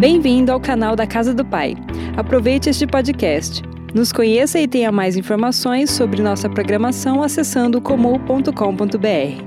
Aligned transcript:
Bem-vindo 0.00 0.50
ao 0.50 0.58
canal 0.58 0.96
da 0.96 1.06
Casa 1.06 1.34
do 1.34 1.44
Pai. 1.44 1.76
Aproveite 2.16 2.70
este 2.70 2.86
podcast. 2.86 3.60
Nos 3.94 4.10
conheça 4.10 4.58
e 4.58 4.66
tenha 4.66 4.90
mais 4.90 5.14
informações 5.14 5.90
sobre 5.90 6.22
nossa 6.22 6.48
programação 6.48 7.22
acessando 7.22 7.82
comum.com.br. 7.82 9.44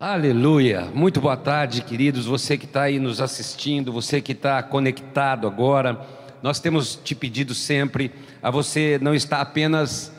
Aleluia! 0.00 0.88
Muito 0.92 1.20
boa 1.20 1.36
tarde, 1.36 1.80
queridos. 1.80 2.26
Você 2.26 2.58
que 2.58 2.64
está 2.64 2.82
aí 2.82 2.98
nos 2.98 3.20
assistindo, 3.20 3.92
você 3.92 4.20
que 4.20 4.32
está 4.32 4.60
conectado 4.64 5.46
agora. 5.46 6.00
Nós 6.42 6.58
temos 6.58 6.96
te 6.96 7.14
pedido 7.14 7.54
sempre 7.54 8.10
a 8.42 8.50
você 8.50 8.98
não 9.00 9.14
estar 9.14 9.40
apenas 9.40 10.12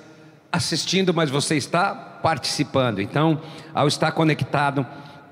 assistindo, 0.49 1.13
mas 1.13 1.29
você 1.29 1.57
está 1.57 1.93
participando. 1.93 3.01
Então, 3.01 3.41
ao 3.73 3.89
estar 3.89 4.13
conectado, 4.13 4.87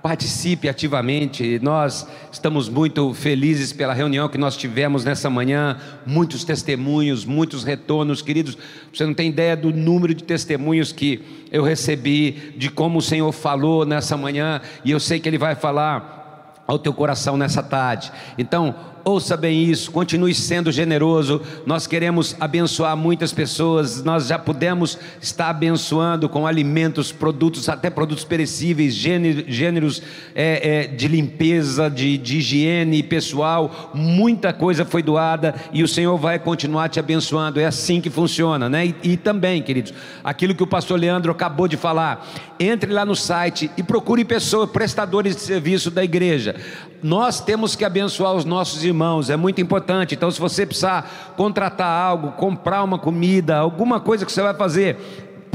participe 0.06 0.70
ativamente. 0.70 1.60
Nós 1.64 2.08
estamos 2.32 2.70
muito 2.70 3.12
felizes 3.16 3.74
pela 3.74 3.92
reunião 3.92 4.30
que 4.30 4.38
nós 4.38 4.56
tivemos 4.56 5.04
nessa 5.04 5.32
manhã, 5.32 5.80
muitos 6.06 6.44
testemunhos, 6.44 7.26
muitos 7.26 7.64
retornos, 7.64 8.22
queridos. 8.22 8.56
Você 8.94 9.04
não 9.04 9.16
tem 9.16 9.30
ideia 9.30 9.58
do 9.58 9.72
número 9.72 10.14
de 10.14 10.24
testemunhos 10.24 10.92
que 10.92 11.24
eu 11.52 11.64
recebi, 11.64 12.54
de 12.56 12.70
como 12.70 13.00
o 13.00 13.02
Senhor 13.02 13.32
falou 13.32 13.84
nessa 13.84 14.16
manhã, 14.16 14.62
e 14.84 14.92
eu 14.92 15.00
sei 15.00 15.20
que 15.20 15.28
Ele 15.28 15.40
vai 15.40 15.56
falar 15.56 16.54
ao 16.68 16.78
teu 16.78 16.94
coração 16.94 17.36
nessa 17.36 17.64
tarde. 17.64 18.12
Então, 18.38 18.76
ouça 19.06 19.38
bem 19.38 19.64
isso, 19.64 19.92
continue 19.92 20.34
sendo 20.34 20.72
generoso. 20.72 21.40
Nós 21.64 21.86
queremos 21.86 22.36
abençoar 22.40 22.98
muitas 22.98 23.32
pessoas, 23.32 24.04
nós 24.04 24.26
já 24.28 24.40
pudemos 24.40 24.98
estar 25.22 25.50
abençoando 25.52 26.28
com 26.28 26.48
alimentos, 26.48 27.12
produtos, 27.12 27.70
até 27.70 27.92
produtos 27.92 28.26
perecíveis, 28.26 28.96
gêneros 28.96 30.02
é, 30.34 30.86
é, 30.86 30.88
de 30.88 31.08
limpeza, 31.08 31.88
de, 31.88 32.18
de 32.18 32.38
higiene 32.38 33.04
pessoal. 33.04 33.92
Muita 33.94 34.52
coisa 34.52 34.84
foi 34.84 35.04
doada 35.04 35.54
e 35.72 35.84
o 35.84 35.88
Senhor 35.88 36.18
vai 36.18 36.40
continuar 36.40 36.90
te 36.90 37.00
abençoando. 37.00 37.60
É 37.60 37.66
assim 37.66 38.02
que 38.02 38.10
funciona, 38.10 38.68
né? 38.68 38.88
E, 38.88 38.96
e 39.04 39.18
também, 39.18 39.62
queridos, 39.62 39.94
aquilo 40.24 40.56
que 40.56 40.64
o 40.64 40.68
pastor 40.68 41.00
Leandro 41.00 41.32
acabou 41.32 41.68
de 41.68 41.78
falar, 41.78 42.28
entre 42.60 42.92
lá 42.92 43.06
no 43.06 43.16
site 43.16 43.70
e 43.78 43.84
procure 43.84 44.26
pessoas, 44.26 44.72
prestadores 44.72 45.36
de 45.36 45.44
serviço 45.44 45.92
da 45.92 46.04
igreja. 46.04 46.56
Nós 47.04 47.40
temos 47.40 47.76
que 47.76 47.86
abençoar 47.86 48.34
os 48.34 48.46
nossos 48.46 48.84
irmãos, 48.84 48.95
é 49.30 49.36
muito 49.36 49.62
importante. 49.62 50.16
Então, 50.16 50.32
se 50.32 50.40
você 50.40 50.66
precisar 50.66 51.34
contratar 51.36 51.88
algo, 51.88 52.32
comprar 52.32 52.84
uma 52.84 52.98
comida, 52.98 53.58
alguma 53.58 54.00
coisa 54.00 54.26
que 54.26 54.32
você 54.32 54.42
vai 54.42 54.54
fazer, 54.54 54.98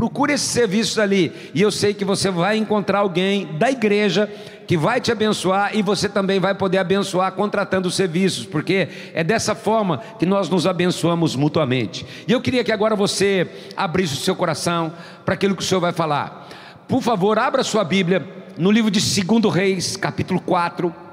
procure 0.00 0.32
esses 0.32 0.48
serviços 0.48 0.98
ali. 0.98 1.30
E 1.54 1.60
eu 1.60 1.70
sei 1.70 1.92
que 1.92 2.06
você 2.06 2.30
vai 2.30 2.56
encontrar 2.56 3.00
alguém 3.00 3.46
da 3.58 3.70
igreja 3.70 4.30
que 4.66 4.76
vai 4.76 5.00
te 5.00 5.12
abençoar 5.12 5.76
e 5.76 5.82
você 5.82 6.08
também 6.08 6.40
vai 6.40 6.54
poder 6.54 6.78
abençoar 6.78 7.32
contratando 7.32 7.90
serviços, 7.90 8.46
porque 8.46 8.88
é 9.12 9.22
dessa 9.22 9.54
forma 9.54 9.98
que 10.18 10.24
nós 10.24 10.48
nos 10.48 10.66
abençoamos 10.66 11.36
mutuamente. 11.36 12.06
E 12.26 12.32
eu 12.32 12.40
queria 12.40 12.64
que 12.64 12.72
agora 12.72 12.96
você 12.96 13.46
abrisse 13.76 14.14
o 14.14 14.16
seu 14.16 14.34
coração 14.34 14.92
para 15.24 15.34
aquilo 15.34 15.54
que 15.54 15.62
o 15.62 15.66
Senhor 15.66 15.80
vai 15.80 15.92
falar. 15.92 16.48
Por 16.88 17.02
favor, 17.02 17.38
abra 17.38 17.62
sua 17.62 17.84
Bíblia 17.84 18.26
no 18.56 18.70
livro 18.70 18.90
de 18.90 19.00
2 19.00 19.54
Reis, 19.54 19.96
capítulo 19.96 20.40
4 20.40 21.09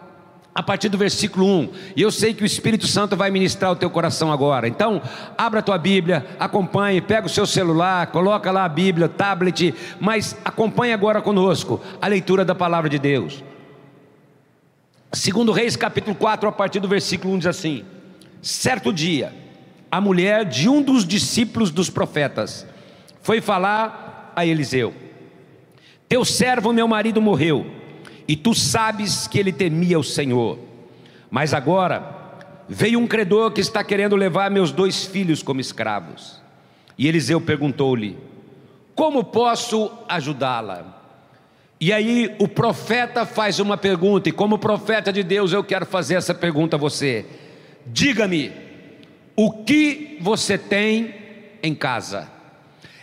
a 0.57 0.63
partir 0.63 0.89
do 0.89 0.97
versículo 0.97 1.45
1. 1.45 1.69
E 1.95 2.01
eu 2.01 2.09
sei 2.09 2.33
que 2.33 2.41
o 2.41 2.45
Espírito 2.45 2.87
Santo 2.87 3.15
vai 3.15 3.29
ministrar 3.29 3.71
o 3.71 3.75
teu 3.75 3.91
coração 3.91 4.31
agora. 4.31 4.67
Então, 4.67 4.99
abra 5.37 5.59
a 5.59 5.61
tua 5.61 5.77
Bíblia, 5.77 6.25
acompanhe, 6.39 6.99
pega 6.99 7.27
o 7.27 7.29
seu 7.29 7.45
celular, 7.45 8.07
coloca 8.07 8.49
lá 8.49 8.65
a 8.65 8.69
Bíblia, 8.69 9.07
tablet, 9.07 9.71
mas 9.99 10.35
acompanhe 10.43 10.93
agora 10.93 11.21
conosco 11.21 11.79
a 12.01 12.07
leitura 12.07 12.43
da 12.43 12.55
palavra 12.55 12.89
de 12.89 12.97
Deus. 12.97 13.43
Segundo 15.13 15.51
Reis, 15.51 15.75
capítulo 15.75 16.15
4, 16.15 16.49
a 16.49 16.51
partir 16.51 16.79
do 16.79 16.87
versículo 16.87 17.35
1 17.35 17.37
diz 17.37 17.47
assim: 17.47 17.85
Certo 18.41 18.91
dia, 18.91 19.35
a 19.91 20.01
mulher 20.01 20.43
de 20.43 20.67
um 20.67 20.81
dos 20.81 21.05
discípulos 21.05 21.69
dos 21.69 21.91
profetas 21.91 22.65
foi 23.21 23.41
falar 23.41 24.33
a 24.35 24.43
Eliseu: 24.43 24.91
Teu 26.09 26.25
servo, 26.25 26.73
meu 26.73 26.87
marido, 26.87 27.21
morreu 27.21 27.76
e 28.27 28.35
tu 28.35 28.53
sabes 28.53 29.27
que 29.27 29.39
ele 29.39 29.53
temia 29.53 29.97
o 29.97 30.03
Senhor. 30.03 30.59
Mas 31.29 31.53
agora 31.53 32.15
veio 32.67 32.99
um 32.99 33.07
credor 33.07 33.51
que 33.51 33.61
está 33.61 33.83
querendo 33.83 34.15
levar 34.15 34.51
meus 34.51 34.71
dois 34.71 35.05
filhos 35.05 35.41
como 35.41 35.61
escravos. 35.61 36.41
E 36.97 37.07
Eliseu 37.07 37.39
perguntou-lhe: 37.39 38.17
Como 38.93 39.23
posso 39.23 39.91
ajudá-la? 40.09 40.95
E 41.79 41.93
aí 41.93 42.35
o 42.39 42.47
profeta 42.47 43.25
faz 43.25 43.59
uma 43.59 43.77
pergunta, 43.77 44.29
e 44.29 44.31
como 44.31 44.57
profeta 44.57 45.13
de 45.13 45.21
Deus 45.21 45.53
eu 45.53 45.63
quero 45.63 45.85
fazer 45.85 46.15
essa 46.15 46.33
pergunta 46.33 46.75
a 46.75 46.79
você. 46.79 47.25
Diga-me, 47.85 48.51
o 49.35 49.51
que 49.63 50.17
você 50.19 50.57
tem 50.57 51.13
em 51.61 51.75
casa? 51.75 52.27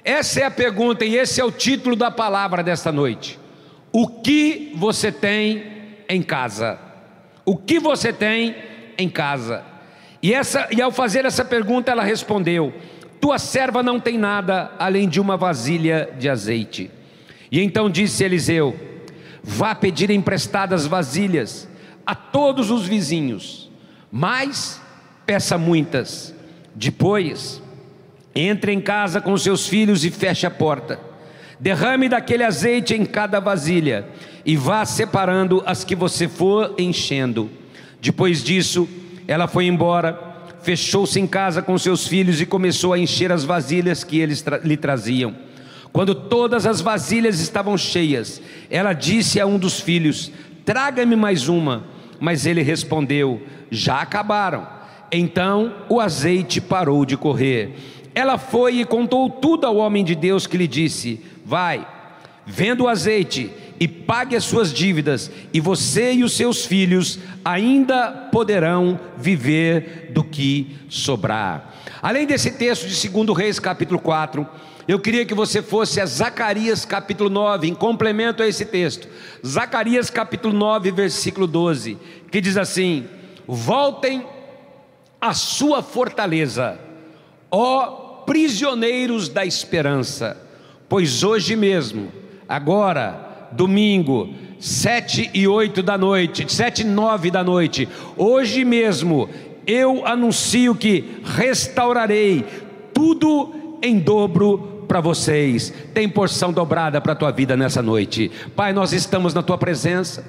Essa 0.04 0.40
é 0.40 0.44
a 0.44 0.50
pergunta 0.50 1.04
e 1.04 1.16
esse 1.16 1.40
é 1.40 1.44
o 1.44 1.52
título 1.52 1.96
da 1.96 2.10
palavra 2.10 2.62
desta 2.62 2.90
noite. 2.90 3.38
O 3.96 4.08
que 4.08 4.72
você 4.74 5.12
tem 5.12 5.62
em 6.08 6.20
casa? 6.20 6.80
O 7.44 7.56
que 7.56 7.78
você 7.78 8.12
tem 8.12 8.56
em 8.98 9.08
casa? 9.08 9.62
E, 10.20 10.34
essa, 10.34 10.66
e 10.72 10.82
ao 10.82 10.90
fazer 10.90 11.24
essa 11.24 11.44
pergunta, 11.44 11.92
ela 11.92 12.02
respondeu: 12.02 12.74
Tua 13.20 13.38
serva 13.38 13.84
não 13.84 14.00
tem 14.00 14.18
nada 14.18 14.72
além 14.80 15.08
de 15.08 15.20
uma 15.20 15.36
vasilha 15.36 16.10
de 16.18 16.28
azeite. 16.28 16.90
E 17.52 17.60
então 17.60 17.88
disse 17.88 18.24
Eliseu: 18.24 18.74
Vá 19.44 19.76
pedir 19.76 20.10
emprestadas 20.10 20.88
vasilhas 20.88 21.68
a 22.04 22.16
todos 22.16 22.72
os 22.72 22.88
vizinhos, 22.88 23.70
mas 24.10 24.82
peça 25.24 25.56
muitas. 25.56 26.34
Depois, 26.74 27.62
entre 28.34 28.72
em 28.72 28.80
casa 28.80 29.20
com 29.20 29.38
seus 29.38 29.68
filhos 29.68 30.04
e 30.04 30.10
feche 30.10 30.48
a 30.48 30.50
porta 30.50 31.13
Derrame 31.58 32.08
daquele 32.08 32.42
azeite 32.42 32.94
em 32.94 33.04
cada 33.04 33.40
vasilha 33.40 34.06
e 34.44 34.56
vá 34.56 34.84
separando 34.84 35.62
as 35.64 35.84
que 35.84 35.94
você 35.94 36.28
for 36.28 36.74
enchendo. 36.78 37.50
Depois 38.00 38.42
disso, 38.42 38.88
ela 39.26 39.48
foi 39.48 39.66
embora, 39.66 40.18
fechou-se 40.62 41.18
em 41.18 41.26
casa 41.26 41.62
com 41.62 41.78
seus 41.78 42.06
filhos 42.06 42.40
e 42.40 42.46
começou 42.46 42.92
a 42.92 42.98
encher 42.98 43.32
as 43.32 43.44
vasilhas 43.44 44.04
que 44.04 44.18
eles 44.18 44.42
tra 44.42 44.58
lhe 44.58 44.76
traziam. 44.76 45.34
Quando 45.92 46.14
todas 46.14 46.66
as 46.66 46.80
vasilhas 46.80 47.38
estavam 47.40 47.78
cheias, 47.78 48.42
ela 48.68 48.92
disse 48.92 49.40
a 49.40 49.46
um 49.46 49.58
dos 49.58 49.80
filhos: 49.80 50.30
Traga-me 50.64 51.14
mais 51.14 51.48
uma. 51.48 51.84
Mas 52.18 52.46
ele 52.46 52.62
respondeu: 52.62 53.42
Já 53.70 54.00
acabaram. 54.00 54.66
Então 55.12 55.72
o 55.88 56.00
azeite 56.00 56.60
parou 56.60 57.04
de 57.04 57.16
correr. 57.16 57.76
Ela 58.14 58.38
foi 58.38 58.76
e 58.76 58.84
contou 58.84 59.28
tudo 59.28 59.66
ao 59.66 59.76
homem 59.76 60.04
de 60.04 60.14
Deus 60.14 60.46
que 60.46 60.56
lhe 60.56 60.68
disse: 60.68 61.20
Vai, 61.44 61.86
venda 62.46 62.82
o 62.82 62.88
azeite 62.88 63.50
e 63.80 63.88
pague 63.88 64.36
as 64.36 64.44
suas 64.44 64.72
dívidas, 64.72 65.30
e 65.52 65.60
você 65.60 66.12
e 66.12 66.24
os 66.24 66.32
seus 66.32 66.64
filhos 66.64 67.18
ainda 67.44 68.28
poderão 68.30 68.98
viver 69.16 70.10
do 70.12 70.22
que 70.22 70.76
sobrar. 70.88 71.74
Além 72.00 72.26
desse 72.26 72.52
texto 72.52 72.86
de 72.86 73.08
2 73.08 73.36
Reis, 73.36 73.58
capítulo 73.58 73.98
4, 73.98 74.46
eu 74.86 75.00
queria 75.00 75.24
que 75.24 75.34
você 75.34 75.60
fosse 75.60 76.00
a 76.00 76.06
Zacarias 76.06 76.84
capítulo 76.84 77.30
9, 77.30 77.66
em 77.66 77.74
complemento 77.74 78.42
a 78.42 78.46
esse 78.46 78.64
texto. 78.64 79.08
Zacarias 79.44 80.08
capítulo 80.08 80.54
9, 80.54 80.90
versículo 80.92 81.46
12, 81.46 81.98
que 82.30 82.40
diz 82.40 82.56
assim: 82.56 83.06
Voltem 83.46 84.24
à 85.20 85.34
sua 85.34 85.82
fortaleza, 85.82 86.78
ó 87.50 88.03
prisioneiros 88.26 89.28
da 89.28 89.44
esperança 89.44 90.44
Pois 90.88 91.24
hoje 91.24 91.56
mesmo, 91.56 92.08
agora, 92.48 93.48
domingo, 93.52 94.28
sete 94.60 95.30
e 95.34 95.48
oito 95.48 95.82
da 95.82 95.96
noite, 95.96 96.46
sete 96.52 96.82
e 96.82 96.84
nove 96.84 97.30
da 97.30 97.42
noite, 97.42 97.88
hoje 98.16 98.64
mesmo, 98.64 99.28
eu 99.66 100.06
anuncio 100.06 100.74
que 100.74 101.20
restaurarei 101.24 102.44
tudo 102.92 103.78
em 103.82 103.98
dobro 103.98 104.84
para 104.86 105.00
vocês. 105.00 105.72
Tem 105.94 106.08
porção 106.08 106.52
dobrada 106.52 107.00
para 107.00 107.12
a 107.14 107.16
tua 107.16 107.32
vida 107.32 107.56
nessa 107.56 107.82
noite. 107.82 108.30
Pai, 108.54 108.72
nós 108.72 108.92
estamos 108.92 109.32
na 109.32 109.42
tua 109.42 109.56
presença. 109.56 110.24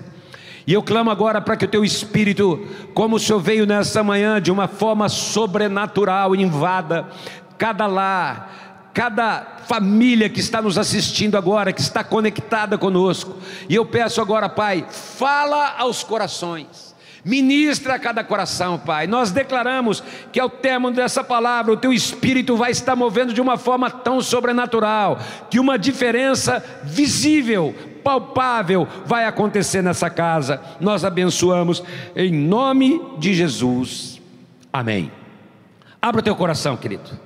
E 0.65 0.73
eu 0.73 0.81
clamo 0.81 1.11
agora 1.11 1.39
para 1.39 1.55
que 1.55 1.65
o 1.65 1.67
teu 1.67 1.85
espírito, 1.85 2.65
como 2.93 3.17
o 3.17 3.19
Senhor 3.19 3.39
veio 3.39 3.67
nessa 3.67 4.01
manhã 4.01 4.41
de 4.41 4.51
uma 4.51 4.67
forma 4.67 5.07
sobrenatural, 5.09 6.35
invada 6.35 7.07
cada 7.57 7.87
lar, 7.87 8.89
cada 8.93 9.55
família 9.67 10.29
que 10.29 10.39
está 10.39 10.61
nos 10.61 10.77
assistindo 10.77 11.37
agora, 11.37 11.73
que 11.73 11.81
está 11.81 12.03
conectada 12.03 12.77
conosco. 12.77 13.37
E 13.67 13.75
eu 13.75 13.85
peço 13.85 14.21
agora, 14.21 14.47
Pai, 14.47 14.85
fala 14.89 15.75
aos 15.77 16.03
corações. 16.03 16.95
Ministra 17.25 17.95
a 17.95 17.99
cada 17.99 18.23
coração, 18.23 18.77
Pai. 18.77 19.07
Nós 19.07 19.31
declaramos 19.31 20.03
que 20.31 20.39
ao 20.39 20.47
término 20.47 20.93
dessa 20.93 21.23
palavra, 21.23 21.73
o 21.73 21.77
Teu 21.77 21.91
Espírito 21.91 22.55
vai 22.55 22.69
estar 22.69 22.95
movendo 22.95 23.33
de 23.33 23.41
uma 23.41 23.57
forma 23.57 23.89
tão 23.89 24.21
sobrenatural, 24.21 25.19
que 25.49 25.59
uma 25.59 25.77
diferença 25.77 26.63
visível, 26.83 27.73
palpável 28.03 28.87
vai 29.07 29.25
acontecer 29.25 29.81
nessa 29.81 30.07
casa. 30.07 30.61
Nós 30.79 31.03
abençoamos 31.03 31.83
em 32.15 32.31
nome 32.31 33.01
de 33.17 33.33
Jesus. 33.33 34.21
Amém. 34.71 35.11
Abra 35.99 36.21
o 36.21 36.23
teu 36.23 36.35
coração, 36.35 36.77
querido. 36.77 37.24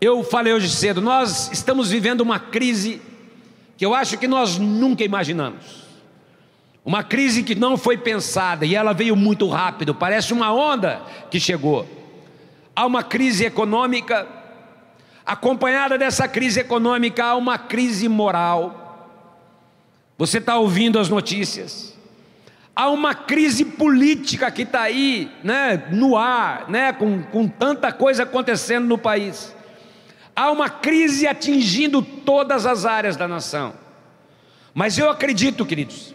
Eu 0.00 0.22
falei 0.22 0.52
hoje 0.52 0.70
cedo, 0.70 1.00
nós 1.00 1.50
estamos 1.50 1.90
vivendo 1.90 2.20
uma 2.20 2.38
crise 2.38 3.02
que 3.76 3.84
eu 3.84 3.92
acho 3.92 4.16
que 4.16 4.28
nós 4.28 4.56
nunca 4.56 5.02
imaginamos. 5.02 5.88
Uma 6.84 7.02
crise 7.02 7.42
que 7.42 7.56
não 7.56 7.76
foi 7.76 7.98
pensada 7.98 8.64
e 8.64 8.76
ela 8.76 8.92
veio 8.92 9.16
muito 9.16 9.48
rápido, 9.48 9.92
parece 9.92 10.32
uma 10.32 10.52
onda 10.52 11.02
que 11.32 11.40
chegou. 11.40 11.84
Há 12.76 12.86
uma 12.86 13.02
crise 13.02 13.44
econômica, 13.44 14.24
acompanhada 15.26 15.98
dessa 15.98 16.28
crise 16.28 16.60
econômica, 16.60 17.24
há 17.24 17.34
uma 17.34 17.58
crise 17.58 18.08
moral. 18.08 19.10
Você 20.16 20.38
está 20.38 20.58
ouvindo 20.58 20.96
as 20.96 21.08
notícias. 21.08 21.98
Há 22.74 22.88
uma 22.88 23.16
crise 23.16 23.64
política 23.64 24.48
que 24.48 24.62
está 24.62 24.82
aí, 24.82 25.28
né, 25.42 25.88
no 25.90 26.16
ar, 26.16 26.66
né, 26.68 26.92
com, 26.92 27.20
com 27.24 27.48
tanta 27.48 27.90
coisa 27.90 28.22
acontecendo 28.22 28.86
no 28.86 28.96
país. 28.96 29.57
Há 30.38 30.52
uma 30.52 30.70
crise 30.70 31.26
atingindo 31.26 32.00
todas 32.00 32.64
as 32.64 32.86
áreas 32.86 33.16
da 33.16 33.26
nação. 33.26 33.74
Mas 34.72 34.96
eu 34.96 35.10
acredito, 35.10 35.66
queridos, 35.66 36.14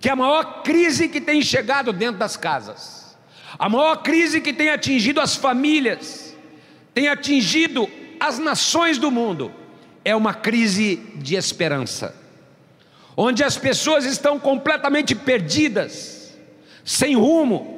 que 0.00 0.08
a 0.08 0.16
maior 0.16 0.62
crise 0.62 1.06
que 1.06 1.20
tem 1.20 1.42
chegado 1.42 1.92
dentro 1.92 2.16
das 2.16 2.34
casas, 2.34 3.14
a 3.58 3.68
maior 3.68 3.96
crise 3.96 4.40
que 4.40 4.54
tem 4.54 4.70
atingido 4.70 5.20
as 5.20 5.36
famílias, 5.36 6.34
tem 6.94 7.08
atingido 7.08 7.90
as 8.18 8.38
nações 8.38 8.96
do 8.96 9.10
mundo, 9.10 9.52
é 10.02 10.16
uma 10.16 10.32
crise 10.32 10.96
de 11.16 11.34
esperança, 11.34 12.16
onde 13.14 13.44
as 13.44 13.58
pessoas 13.58 14.06
estão 14.06 14.40
completamente 14.40 15.14
perdidas, 15.14 16.34
sem 16.86 17.16
rumo, 17.16 17.71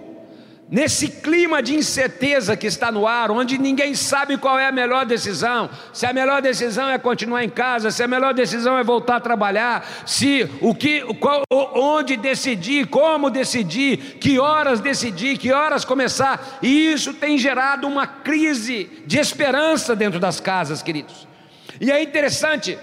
nesse 0.71 1.09
clima 1.09 1.63
de 1.63 1.75
incerteza 1.75 2.57
que 2.57 2.67
está 2.67 2.91
no 2.91 3.07
ar, 3.07 3.31
onde 3.31 3.59
ninguém 3.59 3.95
sabe 3.95 4.37
qual 4.39 4.59
é 4.59 4.67
a 4.67 4.73
melhor 4.73 5.05
decisão, 5.05 5.69
se 5.93 6.07
a 6.07 6.13
melhor 6.13 6.41
decisão 6.41 6.89
é 6.89 6.99
continuar 6.99 7.45
em 7.45 7.51
casa, 7.51 7.91
se 7.91 8.03
a 8.03 8.09
melhor 8.09 8.33
decisão 8.33 8.79
é 8.79 8.83
voltar 8.83 9.17
a 9.17 9.21
trabalhar, 9.21 9.87
se 10.07 10.49
o 10.61 10.75
que, 10.75 11.01
qual, 11.15 11.43
onde 11.51 12.17
decidir, 12.17 12.87
como 12.87 13.31
decidir, 13.31 14.19
que 14.19 14.39
horas 14.39 14.81
decidir, 14.81 15.39
que 15.39 15.53
horas 15.53 15.85
começar, 15.85 16.59
e 16.63 16.93
isso 16.93 17.13
tem 17.15 17.37
gerado 17.39 17.87
uma 17.87 18.07
crise 18.07 18.91
de 19.07 19.19
esperança 19.19 19.95
dentro 19.95 20.19
das 20.19 20.41
casas, 20.41 20.83
queridos. 20.83 21.29
E 21.81 21.91
é 21.91 22.03
interessante, 22.03 22.79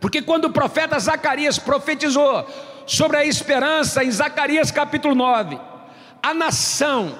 porque 0.00 0.22
quando 0.22 0.46
o 0.46 0.52
profeta 0.52 0.98
Zacarias 0.98 1.58
profetizou 1.58 2.46
sobre 2.86 3.16
a 3.16 3.24
esperança 3.24 4.04
em 4.04 4.10
Zacarias 4.10 4.70
capítulo 4.70 5.14
9, 5.14 5.58
a 6.22 6.34
nação, 6.34 7.18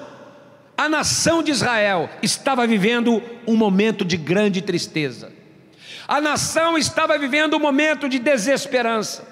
a 0.77 0.87
nação 0.87 1.41
de 1.41 1.51
Israel 1.51 2.09
estava 2.21 2.65
vivendo 2.65 3.21
um 3.47 3.55
momento 3.55 4.05
de 4.05 4.17
grande 4.17 4.61
tristeza. 4.61 5.31
A 6.07 6.19
nação 6.19 6.77
estava 6.77 7.17
vivendo 7.17 7.55
um 7.55 7.59
momento 7.59 8.09
de 8.09 8.17
desesperança. 8.17 9.27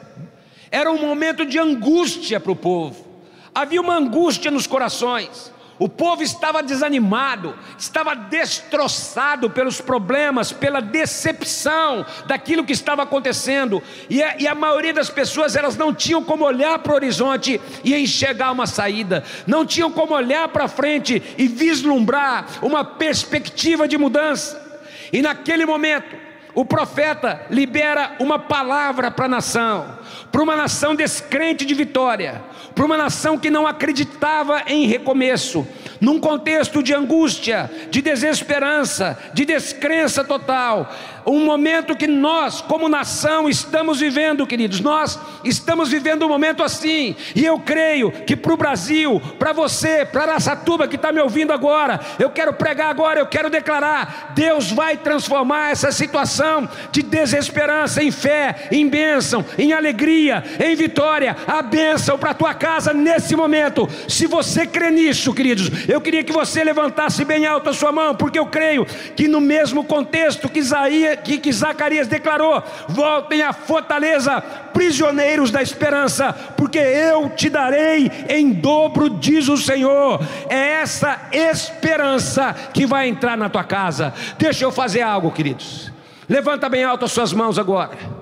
Era 0.70 0.92
um 0.92 1.00
momento 1.00 1.46
de 1.46 1.58
angústia 1.58 2.40
para 2.40 2.52
o 2.52 2.56
povo. 2.56 3.06
Havia 3.54 3.82
uma 3.82 3.96
angústia 3.96 4.52
nos 4.52 4.68
corações. 4.68 5.52
O 5.80 5.88
povo 5.88 6.24
estava 6.24 6.64
desanimado, 6.64 7.56
estava 7.78 8.16
destroçado 8.16 9.50
pelos 9.50 9.80
problemas, 9.80 10.52
pela 10.52 10.82
decepção 10.82 12.06
daquilo 12.26 12.64
que 12.64 12.74
estava 12.74 13.04
acontecendo, 13.04 13.82
e 14.10 14.24
a, 14.24 14.38
e 14.38 14.48
a 14.48 14.56
maioria 14.56 14.94
das 14.94 15.10
pessoas 15.10 15.56
elas 15.56 15.78
não 15.78 15.94
tinham 15.94 16.24
como 16.24 16.44
olhar 16.46 16.80
para 16.80 16.94
o 16.94 16.96
horizonte 16.96 17.62
e 17.84 17.96
enxergar 17.96 18.52
uma 18.52 18.66
saída, 18.66 19.24
não 19.46 19.66
tinham 19.66 19.92
como 19.92 20.16
olhar 20.16 20.48
para 20.48 20.68
frente 20.68 21.22
e 21.38 21.48
vislumbrar 21.48 22.48
uma 22.62 22.84
perspectiva 22.84 23.88
de 23.88 23.98
mudança. 23.98 24.66
E 25.14 25.22
naquele 25.22 25.66
momento, 25.66 26.27
o 26.58 26.66
profeta 26.66 27.46
libera 27.52 28.16
uma 28.20 28.40
palavra 28.40 29.12
para 29.12 29.26
a 29.26 29.30
nação, 29.30 30.00
para 30.32 30.42
uma 30.42 30.56
nação 30.56 30.96
descrente 30.96 31.64
de 31.64 31.76
vitória, 31.76 32.42
para 32.74 32.84
uma 32.84 32.98
nação 32.98 33.38
que 33.38 33.52
não 33.52 33.68
acreditava 33.68 34.64
em 34.66 34.88
recomeço, 34.88 35.68
num 36.02 36.20
contexto 36.20 36.82
de 36.82 36.96
angústia, 36.96 37.70
de 37.92 38.02
desesperança, 38.02 39.20
de 39.36 39.46
descrença 39.46 40.24
total. 40.24 40.92
Um 41.28 41.44
momento 41.44 41.94
que 41.94 42.08
nós, 42.08 42.62
como 42.62 42.88
nação, 42.88 43.50
estamos 43.50 44.00
vivendo, 44.00 44.48
queridos. 44.48 44.80
Nós 44.80 45.20
estamos 45.44 45.90
vivendo 45.90 46.26
um 46.26 46.30
momento 46.30 46.64
assim, 46.64 47.18
e 47.36 47.44
eu 47.44 47.60
creio 47.60 48.12
que 48.12 48.34
para 48.34 48.54
o 48.54 48.58
Brasil, 48.58 49.22
para 49.38 49.52
você, 49.52 50.06
para 50.06 50.24
Araçatuba 50.24 50.88
que 50.88 50.96
está 50.96 51.12
me 51.12 51.20
ouvindo 51.20 51.52
agora, 51.52 52.00
eu 52.18 52.30
quero 52.30 52.54
pregar 52.54 52.90
agora, 52.90 53.20
eu 53.20 53.28
quero 53.28 53.50
declarar: 53.50 54.32
Deus 54.34 54.72
vai 54.72 54.96
transformar 54.96 55.72
essa 55.72 55.92
situação 55.92 56.70
de 56.94 57.04
desesperança 57.04 58.02
em 58.02 58.10
fé, 58.10 58.70
em 58.72 58.88
bênção, 58.88 59.44
em 59.58 59.74
alegria, 59.74 60.42
em 60.64 60.76
vitória. 60.76 61.36
A 61.46 61.62
bênção 61.62 62.18
para 62.18 62.32
a 62.32 62.36
tua 62.36 62.54
casa 62.54 62.94
nesse 62.94 63.36
momento. 63.36 63.90
Se 64.08 64.28
você 64.28 64.66
crê 64.66 64.92
nisso, 64.92 65.34
queridos, 65.34 65.90
eu 65.90 66.00
queria 66.00 66.24
que 66.24 66.32
você 66.32 66.64
levantasse 66.64 67.26
bem 67.26 67.46
alto 67.46 67.70
a 67.70 67.74
sua 67.74 67.92
mão, 67.92 68.16
porque 68.16 68.40
eu 68.40 68.46
creio 68.46 68.86
que 69.16 69.28
no 69.28 69.42
mesmo 69.42 69.84
contexto 69.84 70.48
que, 70.48 70.60
Isaías, 70.60 71.17
que, 71.24 71.38
que 71.38 71.52
Zacarias 71.52 72.08
declarou: 72.08 72.64
voltem 72.88 73.42
à 73.42 73.54
fortaleza, 73.54 74.42
prisioneiros 74.74 75.52
da 75.52 75.62
esperança, 75.62 76.34
porque 76.56 76.80
eu 76.80 77.30
te 77.30 77.50
darei 77.50 78.12
em 78.30 78.52
dobro, 78.52 79.10
diz 79.10 79.48
o 79.48 79.58
Senhor. 79.58 80.20
É 80.50 80.82
essa 80.82 81.30
esperança 81.32 82.56
que 82.74 82.86
vai 82.86 83.08
entrar 83.08 83.38
na 83.38 83.50
tua 83.50 83.64
casa. 83.64 84.14
Deixa 84.38 84.64
eu 84.64 84.72
fazer 84.72 85.02
algo, 85.02 85.32
queridos. 85.32 85.92
Levanta 86.30 86.68
bem 86.68 86.84
alto 86.84 87.06
as 87.06 87.12
suas 87.12 87.32
mãos 87.32 87.58
agora 87.58 88.17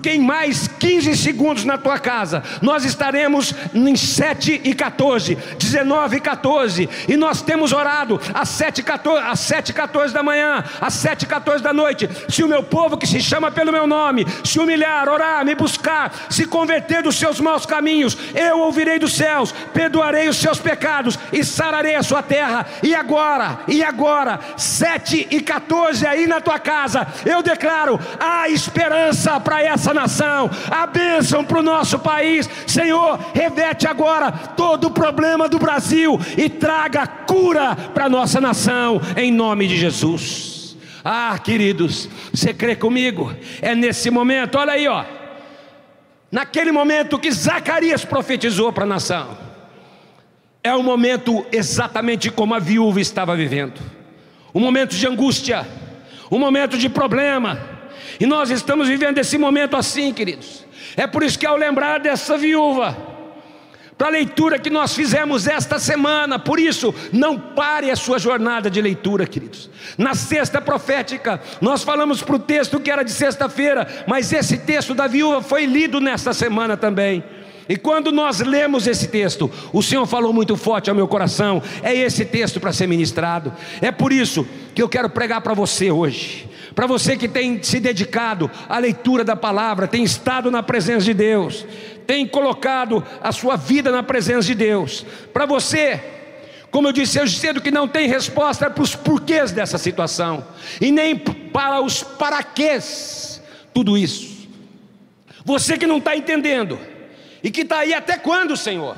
porque 0.00 0.12
em 0.12 0.20
mais 0.22 0.66
15 0.66 1.14
segundos 1.14 1.66
na 1.66 1.76
tua 1.76 1.98
casa, 1.98 2.42
nós 2.62 2.86
estaremos 2.86 3.54
em 3.74 3.94
7 3.94 4.62
e 4.64 4.72
14, 4.72 5.36
19 5.58 6.16
e 6.16 6.20
14, 6.20 6.88
e 7.06 7.16
nós 7.18 7.42
temos 7.42 7.70
orado 7.70 8.18
às 8.32 8.48
7 8.48 8.78
e 8.78 8.82
14, 8.82 9.26
às 9.26 9.40
7 9.40 9.68
e 9.68 9.74
14 9.74 10.14
da 10.14 10.22
manhã, 10.22 10.64
às 10.80 10.94
7 10.94 11.24
e 11.24 11.26
14 11.26 11.62
da 11.62 11.74
noite. 11.74 12.08
Se 12.30 12.42
o 12.42 12.48
meu 12.48 12.62
povo 12.62 12.96
que 12.96 13.06
se 13.06 13.20
chama 13.20 13.50
pelo 13.50 13.70
meu 13.70 13.86
nome 13.86 14.24
se 14.42 14.58
humilhar, 14.58 15.06
orar, 15.06 15.44
me 15.44 15.54
buscar, 15.54 16.10
se 16.30 16.46
converter 16.46 17.02
dos 17.02 17.16
seus 17.16 17.38
maus 17.38 17.66
caminhos, 17.66 18.16
eu 18.34 18.60
ouvirei 18.60 18.98
dos 18.98 19.12
céus, 19.12 19.52
perdoarei 19.74 20.30
os 20.30 20.38
seus 20.38 20.58
pecados 20.58 21.18
e 21.30 21.44
sararei 21.44 21.94
a 21.94 22.02
sua 22.02 22.22
terra. 22.22 22.64
E 22.82 22.94
agora, 22.94 23.58
e 23.68 23.84
agora, 23.84 24.40
7 24.56 25.28
e 25.30 25.42
14 25.42 26.06
aí 26.06 26.26
na 26.26 26.40
tua 26.40 26.58
casa, 26.58 27.06
eu 27.26 27.42
declaro 27.42 28.00
a 28.18 28.48
esperança 28.48 29.38
para 29.38 29.62
essa 29.62 29.89
nação, 29.94 30.50
a 30.70 30.86
bênção 30.86 31.44
para 31.44 31.58
o 31.58 31.62
nosso 31.62 31.98
país. 31.98 32.48
Senhor, 32.66 33.18
revete 33.34 33.86
agora 33.86 34.30
todo 34.30 34.88
o 34.88 34.90
problema 34.90 35.48
do 35.48 35.58
Brasil 35.58 36.18
e 36.36 36.48
traga 36.48 37.06
cura 37.06 37.74
para 37.94 38.06
a 38.06 38.08
nossa 38.08 38.40
nação, 38.40 39.00
em 39.16 39.32
nome 39.32 39.66
de 39.66 39.76
Jesus. 39.76 40.76
Ah, 41.04 41.38
queridos, 41.42 42.08
você 42.32 42.52
crê 42.52 42.76
comigo? 42.76 43.34
É 43.62 43.74
nesse 43.74 44.10
momento, 44.10 44.58
olha 44.58 44.72
aí, 44.72 44.86
ó. 44.86 45.04
Naquele 46.30 46.70
momento 46.70 47.18
que 47.18 47.32
Zacarias 47.32 48.04
profetizou 48.04 48.72
para 48.72 48.84
a 48.84 48.86
nação, 48.86 49.36
é 50.62 50.74
o 50.74 50.82
momento 50.82 51.44
exatamente 51.50 52.30
como 52.30 52.54
a 52.54 52.58
viúva 52.58 53.00
estava 53.00 53.34
vivendo 53.34 53.80
um 54.54 54.60
momento 54.60 54.94
de 54.94 55.06
angústia, 55.06 55.66
um 56.30 56.38
momento 56.38 56.76
de 56.76 56.88
problema, 56.88 57.60
e 58.18 58.26
nós 58.26 58.50
estamos 58.50 58.88
vivendo 58.88 59.18
esse 59.18 59.38
momento 59.38 59.76
assim, 59.76 60.12
queridos. 60.12 60.64
É 60.96 61.06
por 61.06 61.22
isso 61.22 61.38
que 61.38 61.46
ao 61.46 61.56
lembrar 61.56 62.00
dessa 62.00 62.36
viúva, 62.36 62.96
para 64.00 64.08
a 64.08 64.12
leitura 64.12 64.58
que 64.58 64.70
nós 64.70 64.94
fizemos 64.94 65.46
esta 65.46 65.78
semana, 65.78 66.38
por 66.38 66.58
isso, 66.58 66.94
não 67.12 67.38
pare 67.38 67.90
a 67.90 67.96
sua 67.96 68.18
jornada 68.18 68.70
de 68.70 68.80
leitura, 68.80 69.26
queridos. 69.26 69.68
Na 69.98 70.14
sexta 70.14 70.58
profética, 70.58 71.38
nós 71.60 71.82
falamos 71.82 72.22
para 72.22 72.36
o 72.36 72.38
texto 72.38 72.80
que 72.80 72.90
era 72.90 73.02
de 73.02 73.12
sexta-feira, 73.12 73.86
mas 74.06 74.32
esse 74.32 74.56
texto 74.56 74.94
da 74.94 75.06
viúva 75.06 75.42
foi 75.42 75.66
lido 75.66 76.00
nesta 76.00 76.32
semana 76.32 76.78
também. 76.78 77.22
E 77.68 77.76
quando 77.76 78.10
nós 78.10 78.40
lemos 78.40 78.88
esse 78.88 79.06
texto, 79.06 79.48
o 79.72 79.80
Senhor 79.80 80.04
falou 80.04 80.32
muito 80.32 80.56
forte 80.56 80.90
ao 80.90 80.96
meu 80.96 81.06
coração, 81.06 81.62
é 81.82 81.94
esse 81.94 82.24
texto 82.24 82.58
para 82.58 82.72
ser 82.72 82.88
ministrado. 82.88 83.52
É 83.82 83.92
por 83.92 84.12
isso 84.12 84.44
que 84.74 84.82
eu 84.82 84.88
quero 84.88 85.10
pregar 85.10 85.40
para 85.40 85.54
você 85.54 85.90
hoje. 85.90 86.49
Para 86.74 86.86
você 86.86 87.16
que 87.16 87.28
tem 87.28 87.62
se 87.62 87.80
dedicado 87.80 88.50
à 88.68 88.78
leitura 88.78 89.24
da 89.24 89.34
palavra, 89.34 89.88
tem 89.88 90.04
estado 90.04 90.50
na 90.50 90.62
presença 90.62 91.04
de 91.04 91.14
Deus, 91.14 91.66
tem 92.06 92.26
colocado 92.26 93.04
a 93.22 93.32
sua 93.32 93.56
vida 93.56 93.90
na 93.90 94.02
presença 94.02 94.46
de 94.46 94.54
Deus. 94.54 95.04
Para 95.32 95.46
você, 95.46 96.00
como 96.70 96.88
eu 96.88 96.92
disse 96.92 97.20
hoje 97.20 97.38
cedo, 97.38 97.60
que 97.60 97.70
não 97.70 97.88
tem 97.88 98.08
resposta 98.08 98.70
para 98.70 98.82
os 98.82 98.94
porquês 98.94 99.50
dessa 99.50 99.78
situação, 99.78 100.46
e 100.80 100.92
nem 100.92 101.16
para 101.16 101.80
os 101.80 102.02
paraquês, 102.02 103.42
tudo 103.74 103.98
isso. 103.98 104.48
Você 105.44 105.76
que 105.76 105.86
não 105.86 105.98
está 105.98 106.16
entendendo, 106.16 106.78
e 107.42 107.50
que 107.50 107.62
está 107.62 107.78
aí 107.78 107.92
até 107.92 108.16
quando, 108.16 108.56
Senhor? 108.56 108.96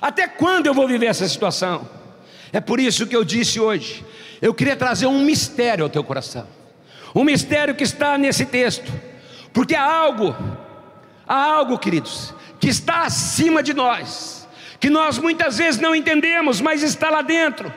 Até 0.00 0.28
quando 0.28 0.66
eu 0.66 0.74
vou 0.74 0.86
viver 0.86 1.06
essa 1.06 1.26
situação? 1.26 1.88
É 2.52 2.60
por 2.60 2.78
isso 2.78 3.06
que 3.06 3.16
eu 3.16 3.24
disse 3.24 3.58
hoje, 3.58 4.04
eu 4.44 4.52
queria 4.52 4.76
trazer 4.76 5.06
um 5.06 5.24
mistério 5.24 5.84
ao 5.84 5.88
teu 5.88 6.04
coração, 6.04 6.46
um 7.14 7.24
mistério 7.24 7.74
que 7.74 7.82
está 7.82 8.18
nesse 8.18 8.44
texto, 8.44 8.92
porque 9.54 9.74
há 9.74 9.90
algo, 9.90 10.36
há 11.26 11.44
algo, 11.44 11.78
queridos, 11.78 12.34
que 12.60 12.68
está 12.68 13.04
acima 13.04 13.62
de 13.62 13.72
nós, 13.72 14.46
que 14.78 14.90
nós 14.90 15.16
muitas 15.16 15.56
vezes 15.56 15.80
não 15.80 15.94
entendemos, 15.94 16.60
mas 16.60 16.82
está 16.82 17.08
lá 17.08 17.22
dentro 17.22 17.72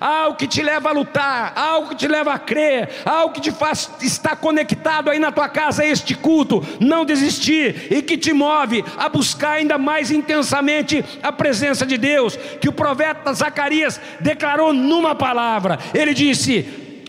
algo 0.00 0.36
que 0.36 0.46
te 0.46 0.62
leva 0.62 0.90
a 0.90 0.92
lutar, 0.92 1.52
algo 1.56 1.90
que 1.90 1.96
te 1.96 2.08
leva 2.08 2.34
a 2.34 2.38
crer, 2.38 2.88
algo 3.04 3.34
que 3.34 3.40
te 3.40 3.52
faz 3.52 3.90
estar 4.00 4.36
conectado 4.36 5.10
aí 5.10 5.18
na 5.18 5.32
tua 5.32 5.48
casa 5.48 5.82
a 5.82 5.86
este 5.86 6.14
culto, 6.14 6.64
não 6.80 7.04
desistir 7.04 7.88
e 7.90 8.02
que 8.02 8.16
te 8.16 8.32
move 8.32 8.84
a 8.96 9.08
buscar 9.08 9.52
ainda 9.52 9.78
mais 9.78 10.10
intensamente 10.10 11.04
a 11.22 11.32
presença 11.32 11.84
de 11.86 11.96
Deus, 11.96 12.36
que 12.60 12.68
o 12.68 12.72
profeta 12.72 13.32
Zacarias 13.32 14.00
declarou 14.20 14.72
numa 14.72 15.14
palavra. 15.14 15.78
Ele 15.94 16.14
disse: 16.14 16.62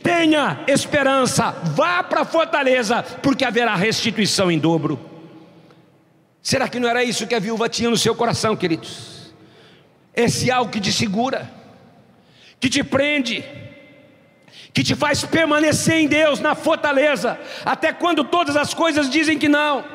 tenha 0.04 0.60
esperança, 0.68 1.56
vá 1.64 2.04
para 2.04 2.22
a 2.22 2.26
fortaleza, 2.26 3.02
porque 3.22 3.46
haverá 3.46 3.74
restituição 3.76 4.52
em 4.52 4.60
dobro. 4.60 5.00
Será 6.42 6.68
que 6.68 6.80
não 6.80 6.90
era 6.90 7.04
isso 7.04 7.26
que 7.26 7.34
a 7.34 7.40
viúva 7.40 7.70
tinha 7.70 7.90
no 7.90 7.98
seu 7.98 8.14
coração, 8.14 8.54
queridos? 8.54 9.34
Esse 10.14 10.52
algo 10.52 10.70
que 10.70 10.82
te 10.82 10.92
segura 10.92 11.50
que 12.60 12.70
te 12.70 12.84
prende, 12.84 13.44
que 14.74 14.84
te 14.84 14.96
faz 14.96 15.24
permanecer 15.24 15.96
em 15.96 16.08
Deus, 16.08 16.40
na 16.40 16.56
fortaleza, 16.56 17.40
até 17.64 17.94
quando 17.94 18.24
todas 18.24 18.56
as 18.56 18.74
coisas 18.74 19.10
dizem 19.10 19.38
que 19.38 19.48
não. 19.48 19.86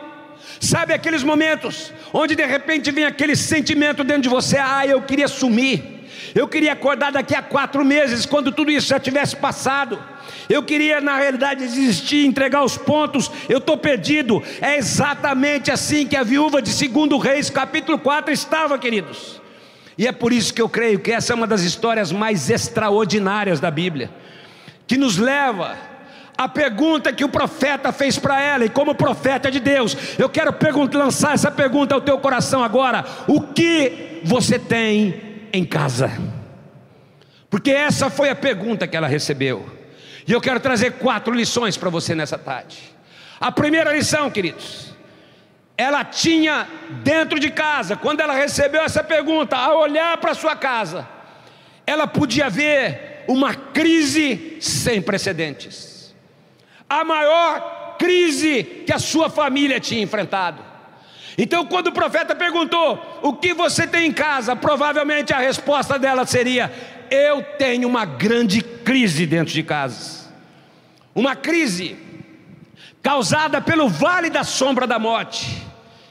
Sabe 0.61 0.95
aqueles 0.95 1.23
momentos 1.23 1.93
onde 2.12 2.35
de 2.35 2.45
repente 2.45 2.91
vem 2.91 3.05
aquele 3.05 3.37
sentimento 3.37 4.05
dentro 4.05 4.23
de 4.23 4.29
você: 4.29 4.57
ah, 4.59 4.87
eu 4.87 5.03
queria 5.03 5.29
sumir, 5.29 5.83
eu 6.35 6.49
queria 6.49 6.73
acordar 6.73 7.12
daqui 7.12 7.35
a 7.35 7.43
quatro 7.43 7.85
meses, 7.85 8.27
quando 8.27 8.53
tudo 8.53 8.71
isso 8.71 8.88
já 8.88 8.99
tivesse 8.99 9.37
passado. 9.37 9.99
Eu 10.49 10.62
queria, 10.62 11.00
na 11.00 11.17
realidade, 11.17 11.61
desistir, 11.67 12.25
entregar 12.27 12.65
os 12.65 12.77
pontos, 12.77 13.31
eu 13.49 13.59
estou 13.59 13.77
perdido. 13.77 14.43
É 14.61 14.77
exatamente 14.77 15.71
assim 15.71 16.07
que 16.07 16.17
a 16.17 16.23
viúva 16.23 16.62
de 16.62 16.88
2 16.88 17.23
Reis, 17.23 17.50
capítulo 17.50 17.99
4, 17.99 18.33
estava, 18.33 18.79
queridos. 18.79 19.41
E 19.99 20.07
é 20.07 20.12
por 20.12 20.33
isso 20.33 20.55
que 20.55 20.62
eu 20.62 20.69
creio 20.69 21.00
que 21.00 21.11
essa 21.11 21.33
é 21.33 21.37
uma 21.37 21.47
das 21.47 21.62
histórias 21.62 22.12
mais 22.12 22.49
extraordinárias 22.49 23.59
da 23.59 23.69
Bíblia, 23.69 24.09
que 24.87 24.97
nos 24.97 25.19
leva 25.19 25.76
à 26.37 26.49
pergunta 26.49 27.12
que 27.12 27.25
o 27.25 27.28
profeta 27.28 27.90
fez 27.90 28.17
para 28.17 28.40
ela, 28.40 28.64
e 28.64 28.69
como 28.69 28.95
profeta 28.95 29.50
de 29.50 29.59
Deus, 29.59 29.97
eu 30.17 30.28
quero 30.28 30.55
lançar 30.97 31.35
essa 31.35 31.50
pergunta 31.50 31.97
ao 31.97 32.00
teu 32.00 32.17
coração 32.19 32.62
agora: 32.62 33.05
o 33.26 33.40
que 33.40 34.21
você 34.23 34.57
tem 34.57 35.49
em 35.52 35.64
casa? 35.64 36.12
Porque 37.50 37.73
essa 37.73 38.09
foi 38.09 38.31
a 38.31 38.37
pergunta 38.37 38.87
que 38.87 38.97
ela 38.97 39.09
recebeu, 39.09 39.69
e 40.28 40.33
eu 40.33 40.40
quero 40.40 40.61
trazer 40.61 40.93
quatro 40.93 41.35
lições 41.35 41.76
para 41.76 41.90
você 41.90 42.14
nessa 42.14 42.38
tarde. 42.38 42.78
A 43.40 43.50
primeira 43.50 43.93
lição, 43.93 44.31
queridos, 44.31 44.88
ela 45.79 46.03
tinha 46.05 46.67
dentro 47.05 47.39
de 47.39 47.51
casa, 47.51 47.95
quando 47.95 48.19
ela 48.19 48.35
recebeu 48.35 48.83
essa 48.83 49.05
pergunta, 49.05 49.57
ao 49.57 49.79
olhar 49.79 50.19
para 50.19 50.35
sua 50.35 50.57
casa, 50.57 51.09
ela 51.87 52.05
podia 52.05 52.51
ver 52.51 53.23
uma 53.29 53.55
crise 53.55 54.59
sem 54.61 55.01
precedentes, 55.01 56.13
a 56.91 57.05
maior 57.05 57.97
crise 57.97 58.65
que 58.85 58.93
a 58.93 58.99
sua 58.99 59.31
família 59.31 59.79
tinha 59.79 60.03
enfrentado. 60.03 60.65
Então, 61.37 61.65
quando 61.65 61.89
o 61.89 61.93
profeta 61.93 62.35
perguntou: 62.35 63.21
O 63.23 63.35
que 63.35 63.55
você 63.55 63.87
tem 63.87 64.09
em 64.09 64.13
casa? 64.13 64.57
Provavelmente 64.57 65.33
a 65.33 65.39
resposta 65.39 65.97
dela 65.97 66.27
seria: 66.27 66.73
Eu 67.09 67.45
tenho 67.57 67.87
uma 67.87 68.05
grande 68.05 68.61
crise 68.61 69.27
dentro 69.27 69.55
de 69.55 69.63
casa. 69.63 70.29
Uma 71.15 71.37
crise 71.37 71.97
causada 73.01 73.61
pelo 73.61 73.89
vale 73.89 74.29
da 74.29 74.43
sombra 74.43 74.85
da 74.85 74.99
morte 74.99 75.68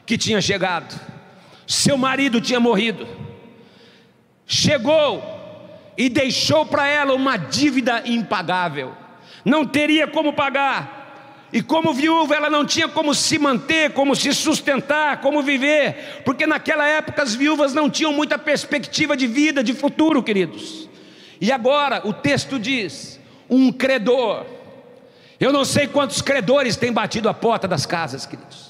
que 0.08 0.18
tinha 0.18 0.42
chegado. 0.42 1.00
Seu 1.68 1.98
marido 1.98 2.40
tinha 2.40 2.60
morrido. 2.62 3.06
Chegou 4.48 5.22
e 5.98 6.08
deixou 6.08 6.66
para 6.66 6.88
ela 6.88 7.14
uma 7.14 7.36
dívida 7.36 8.02
impagável. 8.06 8.94
Não 9.44 9.66
teria 9.66 10.08
como 10.08 10.32
pagar. 10.32 10.96
E 11.52 11.62
como 11.62 11.94
viúva, 11.94 12.36
ela 12.36 12.50
não 12.50 12.66
tinha 12.66 12.88
como 12.88 13.14
se 13.14 13.38
manter, 13.38 13.92
como 13.92 14.16
se 14.16 14.34
sustentar, 14.34 15.22
como 15.22 15.42
viver, 15.42 16.22
porque 16.26 16.46
naquela 16.46 16.86
época 16.86 17.24
as 17.24 17.34
viúvas 17.34 17.74
não 17.74 17.90
tinham 17.90 18.12
muita 18.12 18.38
perspectiva 18.38 19.16
de 19.16 19.28
vida, 19.28 19.64
de 19.64 19.74
futuro, 19.74 20.22
queridos. 20.22 20.90
E 21.40 21.52
agora 21.52 22.02
o 22.06 22.12
texto 22.14 22.60
diz: 22.60 23.20
um 23.50 23.72
credor. 23.72 24.46
Eu 25.40 25.54
não 25.54 25.64
sei 25.64 25.88
quantos 25.88 26.22
credores 26.22 26.76
têm 26.76 26.92
batido 26.92 27.30
a 27.30 27.34
porta 27.34 27.68
das 27.68 27.86
casas, 27.86 28.26
queridos. 28.26 28.67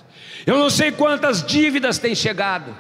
Eu 0.48 0.58
não 0.58 0.70
sei 0.70 0.94
quantas 0.94 1.46
dívidas 1.46 1.98
têm 1.98 2.16
chegado, 2.16 2.74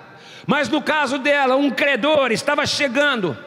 mas 0.46 0.70
no 0.70 0.82
caso 0.82 1.18
dela, 1.18 1.58
um 1.58 1.70
credor 1.70 2.32
estava 2.32 2.66
chegando 2.66 3.38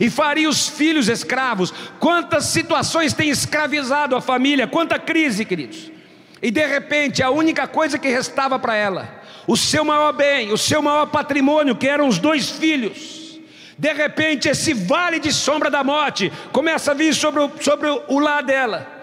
e 0.00 0.08
faria 0.08 0.48
os 0.48 0.66
filhos 0.66 1.08
escravos. 1.08 1.74
Quantas 2.00 2.46
situações 2.46 3.12
têm 3.12 3.28
escravizado 3.28 4.16
a 4.16 4.20
família, 4.22 4.66
quanta 4.66 4.98
crise, 4.98 5.44
queridos. 5.44 5.92
E 6.40 6.50
de 6.50 6.66
repente, 6.66 7.22
a 7.22 7.28
única 7.28 7.68
coisa 7.68 7.98
que 7.98 8.08
restava 8.08 8.58
para 8.58 8.74
ela, 8.74 9.22
o 9.46 9.58
seu 9.58 9.84
maior 9.84 10.14
bem, 10.14 10.54
o 10.54 10.56
seu 10.56 10.80
maior 10.80 11.08
patrimônio, 11.08 11.76
que 11.76 11.86
eram 11.86 12.08
os 12.08 12.18
dois 12.18 12.48
filhos. 12.48 13.38
De 13.76 13.92
repente, 13.92 14.48
esse 14.48 14.72
vale 14.72 15.18
de 15.18 15.30
sombra 15.30 15.70
da 15.70 15.84
morte 15.84 16.32
começa 16.50 16.92
a 16.92 16.94
vir 16.94 17.14
sobre 17.14 17.42
o, 17.42 17.52
sobre 17.60 17.90
o 18.08 18.18
lar 18.18 18.42
dela. 18.42 18.95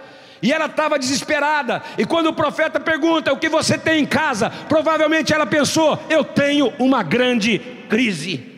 E 0.44 0.52
ela 0.52 0.66
estava 0.66 1.00
desesperada. 1.00 1.82
E 1.98 2.06
quando 2.06 2.28
o 2.28 2.34
profeta 2.34 2.78
pergunta 2.78 3.32
o 3.32 3.38
que 3.38 3.48
você 3.48 3.78
tem 3.78 4.04
em 4.04 4.06
casa, 4.06 4.52
provavelmente 4.68 5.34
ela 5.34 5.46
pensou: 5.46 5.98
eu 6.10 6.24
tenho 6.26 6.74
uma 6.78 7.02
grande 7.02 7.60
crise. 7.88 8.52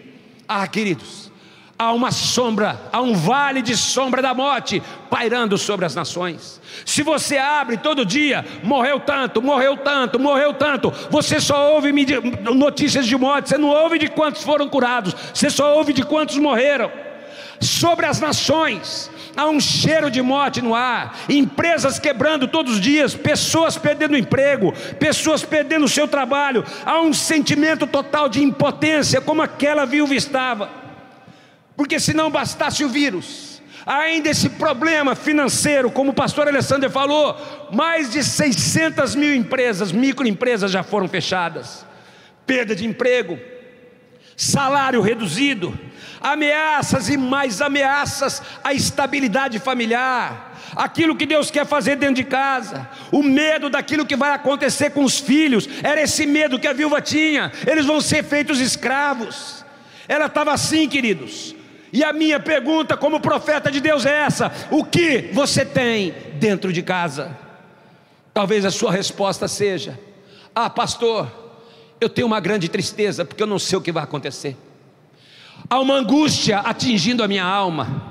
Ah, 0.48 0.68
queridos, 0.68 1.32
há 1.78 1.94
uma 1.94 2.10
sombra, 2.10 2.82
há 2.92 3.02
um 3.02 3.14
vale 3.14 3.62
de 3.62 3.78
sombra 3.78 4.20
da 4.20 4.34
morte 4.34 4.82
pairando 5.12 5.60
sobre 5.60 5.86
as 5.86 5.94
nações. 5.94 6.60
Se 6.84 7.04
você 7.04 7.38
abre 7.38 7.78
todo 7.78 8.04
dia, 8.04 8.44
morreu 8.64 9.00
tanto, 9.00 9.40
morreu 9.40 9.78
tanto, 9.78 10.20
morreu 10.20 10.54
tanto, 10.56 10.92
você 11.12 11.40
só 11.40 11.74
ouve 11.74 11.92
notícias 12.54 13.06
de 13.06 13.16
morte, 13.16 13.50
você 13.50 13.58
não 13.58 13.70
ouve 13.70 14.00
de 14.00 14.08
quantos 14.08 14.44
foram 14.44 14.68
curados, 14.68 15.16
você 15.34 15.52
só 15.52 15.76
ouve 15.76 15.94
de 15.94 16.04
quantos 16.04 16.38
morreram. 16.38 16.92
Sobre 17.60 18.06
as 18.06 18.20
nações, 18.20 19.10
há 19.36 19.48
um 19.48 19.60
cheiro 19.60 20.10
de 20.10 20.22
morte 20.22 20.62
no 20.62 20.76
ar, 20.76 21.18
empresas 21.30 22.00
quebrando 22.00 22.48
todos 22.48 22.76
os 22.76 22.82
dias, 22.82 23.14
pessoas 23.14 23.78
perdendo 23.78 24.18
emprego, 24.18 24.74
pessoas 25.00 25.44
perdendo 25.44 25.86
o 25.86 25.90
seu 25.90 26.08
trabalho, 26.08 26.64
há 26.86 27.02
um 27.02 27.14
sentimento 27.14 27.88
total 27.88 28.30
de 28.30 28.44
impotência, 28.44 29.22
como 29.22 29.42
aquela 29.42 29.86
viúva 29.86 30.16
estava, 30.16 30.70
porque 31.76 32.00
se 32.00 32.14
não 32.14 32.30
bastasse 32.30 32.84
o 32.84 32.90
vírus, 32.90 33.62
ainda 33.86 34.30
esse 34.30 34.50
problema 34.50 35.16
financeiro, 35.16 35.92
como 35.92 36.12
o 36.12 36.16
pastor 36.16 36.48
Alessandro 36.48 36.90
falou, 36.90 37.38
mais 37.72 38.12
de 38.12 38.24
600 38.24 39.16
mil 39.16 39.34
empresas, 39.34 39.92
microempresas 39.92 40.72
já 40.72 40.84
foram 40.84 41.08
fechadas, 41.08 41.86
perda 42.46 42.76
de 42.76 42.86
emprego, 42.86 43.38
salário 44.36 45.02
reduzido, 45.02 45.78
ameaças 46.22 47.10
e 47.10 47.18
mais 47.18 47.62
ameaças 47.62 48.42
à 48.64 48.74
estabilidade 48.74 49.60
familiar, 49.60 50.54
aquilo 50.76 51.16
que 51.16 51.26
Deus 51.26 51.50
quer 51.52 51.66
fazer 51.66 51.96
dentro 51.96 52.16
de 52.16 52.24
casa, 52.24 52.90
o 53.12 53.24
medo 53.24 53.70
daquilo 53.70 54.06
que 54.06 54.16
vai 54.16 54.32
acontecer 54.32 54.90
com 54.92 55.04
os 55.04 55.20
filhos, 55.20 55.70
era 55.84 56.02
esse 56.02 56.26
medo 56.26 56.60
que 56.60 56.68
a 56.68 56.74
viúva 56.74 57.02
tinha, 57.02 57.52
eles 57.66 57.86
vão 57.86 58.02
ser 58.02 58.24
feitos 58.24 58.60
escravos. 58.60 59.64
Ela 60.08 60.26
estava 60.26 60.54
assim, 60.54 60.88
queridos. 60.88 61.56
E 61.92 62.04
a 62.04 62.12
minha 62.12 62.40
pergunta, 62.40 62.98
como 62.98 63.22
profeta 63.22 63.72
de 63.72 63.80
Deus, 63.80 64.06
é 64.06 64.24
essa: 64.24 64.52
o 64.70 64.84
que 64.84 65.30
você 65.32 65.64
tem 65.64 66.14
dentro 66.34 66.74
de 66.74 66.84
casa? 66.84 67.36
Talvez 68.34 68.66
a 68.66 68.72
sua 68.72 68.92
resposta 68.92 69.48
seja: 69.48 69.98
Ah, 70.54 70.70
pastor, 70.70 71.45
eu 72.00 72.10
tenho 72.10 72.28
uma 72.28 72.40
grande 72.40 72.68
tristeza, 72.70 73.24
porque 73.24 73.42
eu 73.42 73.48
não 73.48 73.60
sei 73.60 73.78
o 73.78 73.82
que 73.82 73.92
vai 73.92 74.04
acontecer. 74.04 74.58
Há 75.70 75.80
uma 75.80 75.96
angústia 75.96 76.60
atingindo 76.60 77.24
a 77.24 77.28
minha 77.28 77.44
alma, 77.44 78.04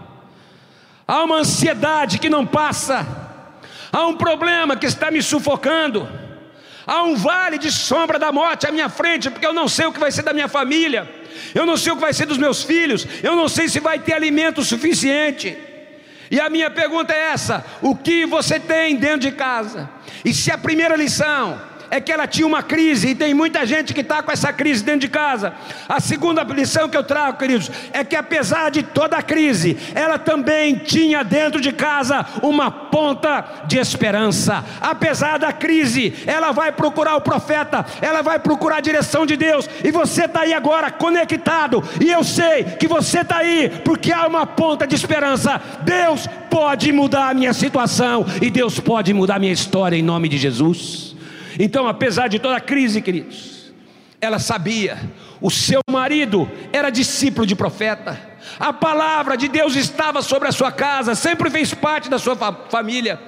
há 1.07 1.23
uma 1.23 1.37
ansiedade 1.37 2.19
que 2.19 2.29
não 2.29 2.45
passa, 2.45 3.07
há 3.93 4.07
um 4.07 4.17
problema 4.17 4.77
que 4.77 4.87
está 4.87 5.11
me 5.11 5.23
sufocando, 5.23 6.09
há 6.87 7.03
um 7.03 7.15
vale 7.15 7.59
de 7.59 7.71
sombra 7.71 8.19
da 8.19 8.33
morte 8.33 8.67
à 8.67 8.73
minha 8.73 8.89
frente, 8.89 9.31
porque 9.31 9.47
eu 9.47 9.53
não 9.53 9.69
sei 9.69 9.87
o 9.87 9.93
que 9.93 10.01
vai 10.01 10.11
ser 10.11 10.23
da 10.23 10.33
minha 10.33 10.49
família, 10.49 11.09
eu 11.55 11.65
não 11.65 11.77
sei 11.77 11.93
o 11.93 11.97
que 11.97 12.01
vai 12.03 12.13
ser 12.13 12.27
dos 12.27 12.39
meus 12.39 12.63
filhos, 12.65 13.07
eu 13.23 13.37
não 13.37 13.49
sei 13.49 13.69
se 13.69 13.79
vai 13.79 13.99
ter 13.99 14.15
alimento 14.15 14.65
suficiente. 14.65 15.57
E 16.31 16.41
a 16.41 16.49
minha 16.49 16.71
pergunta 16.71 17.13
é 17.13 17.33
essa: 17.33 17.65
o 17.83 17.95
que 17.95 18.27
você 18.27 18.59
tem 18.59 18.97
dentro 18.97 19.21
de 19.21 19.33
casa? 19.33 19.89
E 20.25 20.33
se 20.33 20.51
a 20.51 20.59
primeira 20.59 20.97
lição 20.97 21.61
é 21.91 22.01
que 22.01 22.13
ela 22.13 22.27
tinha 22.27 22.47
uma 22.47 22.63
crise, 22.63 23.09
e 23.09 23.15
tem 23.15 23.35
muita 23.35 23.65
gente 23.67 23.93
que 23.95 24.01
está 24.01 24.23
com 24.23 24.33
essa 24.33 24.53
crise 24.53 24.83
dentro 24.83 25.01
de 25.01 25.09
casa. 25.09 25.55
A 25.89 26.01
segunda 26.01 26.43
lição 26.43 26.89
que 26.89 26.97
eu 26.97 27.05
trago, 27.05 27.39
queridos, 27.39 27.71
é 27.93 28.05
que 28.05 28.17
apesar 28.17 28.71
de 28.71 28.83
toda 28.83 29.17
a 29.17 29.23
crise, 29.23 29.77
ela 29.95 30.19
também 30.19 30.77
tinha 30.77 31.23
dentro 31.23 31.61
de 31.61 31.73
casa 31.73 32.25
uma 32.43 32.71
ponta 32.71 33.45
de 33.67 33.79
esperança. 33.79 34.65
Apesar 34.81 35.39
da 35.39 35.53
crise, 35.53 36.15
ela 36.27 36.53
vai 36.53 36.73
procurar 36.73 37.17
o 37.17 37.21
profeta, 37.21 37.85
ela 38.01 38.23
vai 38.23 38.39
procurar 38.39 38.77
a 38.77 38.81
direção 38.81 39.27
de 39.27 39.37
Deus, 39.37 39.69
e 39.83 39.91
você 39.91 40.25
está 40.25 40.41
aí 40.41 40.53
agora 40.53 40.91
conectado, 40.91 41.83
e 42.01 42.11
eu 42.11 42.25
sei 42.25 42.65
que 42.65 42.87
você 42.87 43.21
está 43.21 43.39
aí 43.39 43.71
porque 43.85 44.13
há 44.13 44.27
uma 44.27 44.47
ponta 44.47 44.87
de 44.87 44.95
esperança. 44.95 45.61
Deus 45.83 46.27
pode 46.51 46.93
mudar 46.93 47.31
a 47.31 47.35
minha 47.35 47.53
situação, 47.53 48.25
e 48.41 48.51
Deus 48.51 48.81
pode 48.81 49.13
mudar 49.13 49.37
a 49.37 49.39
minha 49.39 49.53
história 49.53 49.97
em 49.97 50.03
nome 50.03 50.29
de 50.29 50.39
Jesus. 50.39 51.14
Então, 51.59 51.87
apesar 51.87 52.29
de 52.29 52.39
toda 52.39 52.57
a 52.57 52.61
crise, 52.61 53.01
queridos, 53.01 53.73
ela 54.21 54.39
sabia, 54.39 54.99
o 55.41 55.51
seu 55.51 55.81
marido 55.91 56.51
era 56.73 56.91
discípulo 56.91 57.47
de 57.47 57.55
profeta, 57.55 58.19
a 58.59 58.73
palavra 58.73 59.37
de 59.37 59.49
Deus 59.49 59.75
estava 59.75 60.23
sobre 60.23 60.49
a 60.49 60.53
sua 60.53 60.71
casa, 60.71 61.15
sempre 61.15 61.51
fez 61.51 61.73
parte 61.75 62.09
da 62.09 62.19
sua 62.19 62.37
família. 62.69 63.21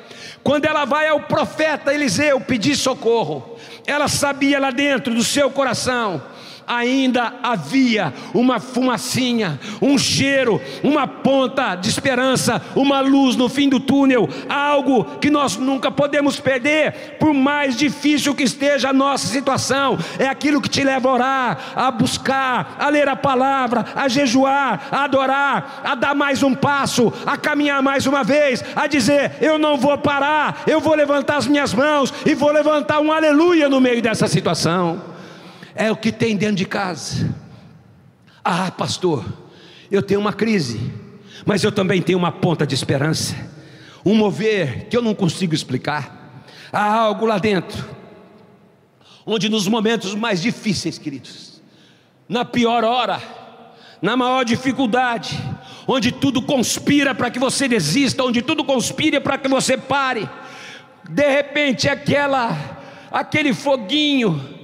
Quando 0.43 0.65
ela 0.67 0.85
vai 0.85 1.09
ao 1.09 1.21
profeta 1.21 1.93
Eliseu 1.93 2.41
pedir 2.41 2.77
socorro, 2.77 3.57
ela 3.87 4.09
sabia 4.09 4.59
lá 4.59 4.71
dentro 4.71 5.15
do 5.15 5.25
seu 5.25 5.51
coração 5.51 6.23
ainda 6.67 7.35
havia 7.43 8.13
uma 8.35 8.59
fumacinha, 8.59 9.59
um 9.81 9.97
cheiro, 9.97 10.61
uma 10.83 11.07
ponta 11.07 11.75
de 11.77 11.89
esperança, 11.89 12.61
uma 12.75 13.01
luz 13.01 13.37
no 13.37 13.49
fim 13.49 13.69
do 13.69 13.79
túnel, 13.79 14.29
algo 14.49 15.05
que 15.21 15.31
nós 15.31 15.57
nunca 15.57 15.91
podemos 15.91 16.41
perder, 16.41 17.17
por 17.19 17.33
mais 17.33 17.77
difícil 17.77 18.35
que 18.35 18.43
esteja 18.43 18.91
a 18.91 18.93
nossa 18.93 19.27
situação, 19.27 19.99
é 20.19 20.27
aquilo 20.27 20.61
que 20.61 20.69
te 20.69 20.83
leva 20.83 21.09
a 21.09 21.13
orar, 21.13 21.59
a 21.77 21.91
buscar, 21.91 22.77
a 22.79 22.89
ler 22.89 23.09
a 23.09 23.17
palavra, 23.17 23.85
a 23.95 24.09
jejuar, 24.09 24.89
a 24.91 25.05
adorar, 25.05 25.81
a 25.85 25.95
dar 25.95 26.15
mais 26.15 26.43
um 26.43 26.55
passo, 26.55 27.13
a 27.25 27.37
caminhar 27.37 27.83
mais 27.83 28.07
uma 28.07 28.25
vez, 28.25 28.65
a 28.75 28.87
dizer: 28.87 29.37
Eu 29.41 29.59
não 29.59 29.77
vou 29.77 29.97
parar, 29.99 30.63
eu 30.67 30.81
vou 30.81 30.95
levantar 30.95 31.37
as 31.37 31.47
minhas 31.47 31.73
mãos 31.73 32.13
e 32.25 32.35
vou 32.35 32.51
levantar 32.51 33.01
um 33.01 33.13
aleluia 33.13 33.69
no 33.69 33.81
meio 33.81 34.03
dessa 34.03 34.27
situação 34.27 35.16
é 35.77 35.93
o 35.93 35.97
que 35.97 36.11
tem 36.11 36.37
dentro 36.37 36.57
de 36.57 36.65
casa. 36.65 37.35
Ah, 38.43 38.71
pastor, 38.71 39.25
eu 39.91 40.03
tenho 40.03 40.19
uma 40.21 40.33
crise, 40.33 40.93
mas 41.45 41.63
eu 41.63 41.71
também 41.71 42.01
tenho 42.01 42.19
uma 42.19 42.33
ponta 42.33 42.67
de 42.67 42.75
esperança, 42.75 43.37
um 44.05 44.15
mover 44.15 44.89
que 44.89 44.97
eu 44.97 45.03
não 45.03 45.15
consigo 45.15 45.55
explicar. 45.55 46.45
Há 46.73 46.93
algo 46.95 47.27
lá 47.27 47.39
dentro, 47.39 47.85
onde 49.25 49.49
nos 49.49 49.69
momentos 49.69 50.15
mais 50.15 50.41
difíceis, 50.41 50.99
queridos, 50.99 51.61
na 52.29 52.45
pior 52.45 52.83
hora, 52.83 53.21
na 54.01 54.17
maior 54.17 54.45
dificuldade, 54.45 55.39
onde 55.87 56.11
tudo 56.11 56.41
conspira 56.43 57.15
para 57.15 57.31
que 57.31 57.39
você 57.39 57.69
desista, 57.69 58.25
onde 58.25 58.43
tudo 58.43 58.65
conspira 58.65 59.21
para 59.21 59.39
que 59.39 59.49
você 59.49 59.77
pare, 59.77 60.29
de 61.09 61.29
repente 61.29 61.89
aquela, 61.89 62.57
aquele 63.11 63.55
foguinho, 63.55 64.56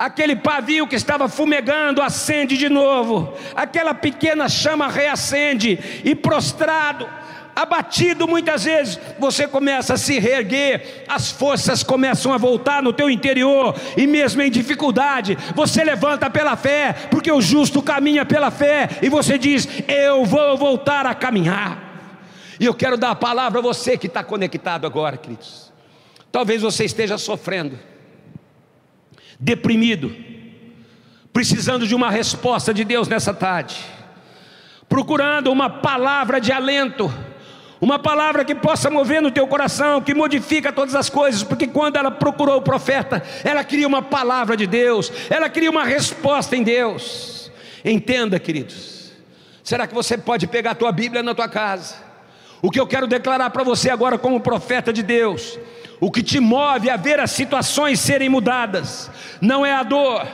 aquele 0.00 0.34
pavio 0.34 0.86
que 0.86 0.96
estava 0.96 1.28
fumegando 1.28 2.00
acende 2.00 2.56
de 2.56 2.70
novo, 2.70 3.34
aquela 3.54 3.92
pequena 3.92 4.48
chama 4.48 4.88
reacende, 4.88 5.78
e 6.02 6.14
prostrado, 6.14 7.06
abatido 7.54 8.26
muitas 8.26 8.64
vezes, 8.64 8.98
você 9.18 9.46
começa 9.46 9.92
a 9.92 9.98
se 9.98 10.18
reerguer, 10.18 11.04
as 11.06 11.30
forças 11.30 11.82
começam 11.82 12.32
a 12.32 12.38
voltar 12.38 12.82
no 12.82 12.94
teu 12.94 13.10
interior, 13.10 13.76
e 13.94 14.06
mesmo 14.06 14.40
em 14.40 14.50
dificuldade, 14.50 15.36
você 15.54 15.84
levanta 15.84 16.30
pela 16.30 16.56
fé, 16.56 16.94
porque 17.10 17.30
o 17.30 17.42
justo 17.42 17.82
caminha 17.82 18.24
pela 18.24 18.50
fé, 18.50 18.88
e 19.02 19.10
você 19.10 19.36
diz: 19.36 19.68
Eu 19.86 20.24
vou 20.24 20.56
voltar 20.56 21.04
a 21.04 21.14
caminhar. 21.14 21.90
E 22.58 22.64
eu 22.64 22.72
quero 22.72 22.96
dar 22.96 23.10
a 23.10 23.14
palavra 23.14 23.58
a 23.58 23.62
você 23.62 23.98
que 23.98 24.06
está 24.06 24.24
conectado 24.24 24.86
agora, 24.86 25.18
queridos. 25.18 25.70
Talvez 26.32 26.62
você 26.62 26.86
esteja 26.86 27.18
sofrendo 27.18 27.89
deprimido, 29.40 30.14
precisando 31.32 31.86
de 31.86 31.94
uma 31.94 32.10
resposta 32.10 32.74
de 32.74 32.84
Deus 32.84 33.08
nessa 33.08 33.32
tarde, 33.32 33.76
procurando 34.88 35.50
uma 35.50 35.70
palavra 35.70 36.38
de 36.38 36.52
alento, 36.52 37.10
uma 37.80 37.98
palavra 37.98 38.44
que 38.44 38.54
possa 38.54 38.90
mover 38.90 39.22
no 39.22 39.30
teu 39.30 39.46
coração, 39.46 40.02
que 40.02 40.12
modifica 40.12 40.70
todas 40.70 40.94
as 40.94 41.08
coisas, 41.08 41.42
porque 41.42 41.66
quando 41.66 41.96
ela 41.96 42.10
procurou 42.10 42.58
o 42.58 42.62
profeta, 42.62 43.22
ela 43.42 43.64
queria 43.64 43.88
uma 43.88 44.02
palavra 44.02 44.54
de 44.54 44.66
Deus, 44.66 45.10
ela 45.30 45.48
queria 45.48 45.70
uma 45.70 45.84
resposta 45.84 46.54
em 46.54 46.62
Deus. 46.62 47.50
Entenda, 47.82 48.38
queridos. 48.38 49.12
Será 49.64 49.86
que 49.86 49.94
você 49.94 50.18
pode 50.18 50.46
pegar 50.46 50.72
a 50.72 50.74
tua 50.74 50.92
Bíblia 50.92 51.22
na 51.22 51.34
tua 51.34 51.48
casa? 51.48 51.94
O 52.60 52.70
que 52.70 52.78
eu 52.78 52.86
quero 52.86 53.06
declarar 53.06 53.48
para 53.48 53.64
você 53.64 53.88
agora 53.88 54.18
como 54.18 54.40
profeta 54.40 54.92
de 54.92 55.02
Deus, 55.02 55.58
o 56.00 56.10
que 56.10 56.22
te 56.22 56.40
move 56.40 56.88
a 56.88 56.96
ver 56.96 57.20
as 57.20 57.30
situações 57.30 58.00
serem 58.00 58.28
mudadas 58.28 59.10
não 59.40 59.64
é 59.64 59.72
a 59.72 59.82
dor, 59.82 60.26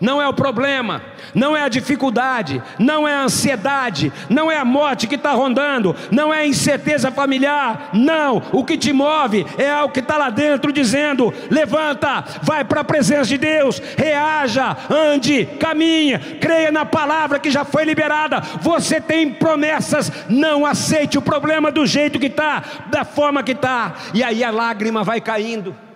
não 0.00 0.20
é 0.20 0.28
o 0.28 0.32
problema, 0.32 1.02
não 1.34 1.56
é 1.56 1.62
a 1.62 1.68
dificuldade, 1.68 2.62
não 2.78 3.06
é 3.06 3.14
a 3.14 3.22
ansiedade, 3.22 4.12
não 4.28 4.50
é 4.50 4.56
a 4.56 4.64
morte 4.64 5.06
que 5.06 5.14
está 5.14 5.32
rondando, 5.32 5.94
não 6.10 6.32
é 6.32 6.40
a 6.40 6.46
incerteza 6.46 7.10
familiar, 7.10 7.90
não, 7.92 8.42
o 8.52 8.64
que 8.64 8.76
te 8.76 8.92
move 8.92 9.46
é 9.56 9.70
algo 9.70 9.92
que 9.92 10.00
está 10.00 10.16
lá 10.16 10.30
dentro 10.30 10.72
dizendo: 10.72 11.32
levanta, 11.50 12.24
vai 12.42 12.64
para 12.64 12.80
a 12.80 12.84
presença 12.84 13.26
de 13.26 13.38
Deus, 13.38 13.80
reaja, 13.96 14.76
ande, 14.90 15.46
caminha, 15.58 16.20
creia 16.40 16.70
na 16.70 16.84
palavra 16.84 17.38
que 17.38 17.50
já 17.50 17.64
foi 17.64 17.84
liberada. 17.84 18.40
Você 18.60 19.00
tem 19.00 19.30
promessas, 19.30 20.10
não 20.28 20.64
aceite 20.64 21.18
o 21.18 21.22
problema 21.22 21.70
do 21.70 21.86
jeito 21.86 22.18
que 22.18 22.26
está, 22.26 22.62
da 22.86 23.04
forma 23.04 23.42
que 23.42 23.52
está, 23.52 23.94
e 24.14 24.22
aí 24.22 24.42
a 24.44 24.50
lágrima 24.50 25.02
vai 25.02 25.20
caindo 25.20 25.87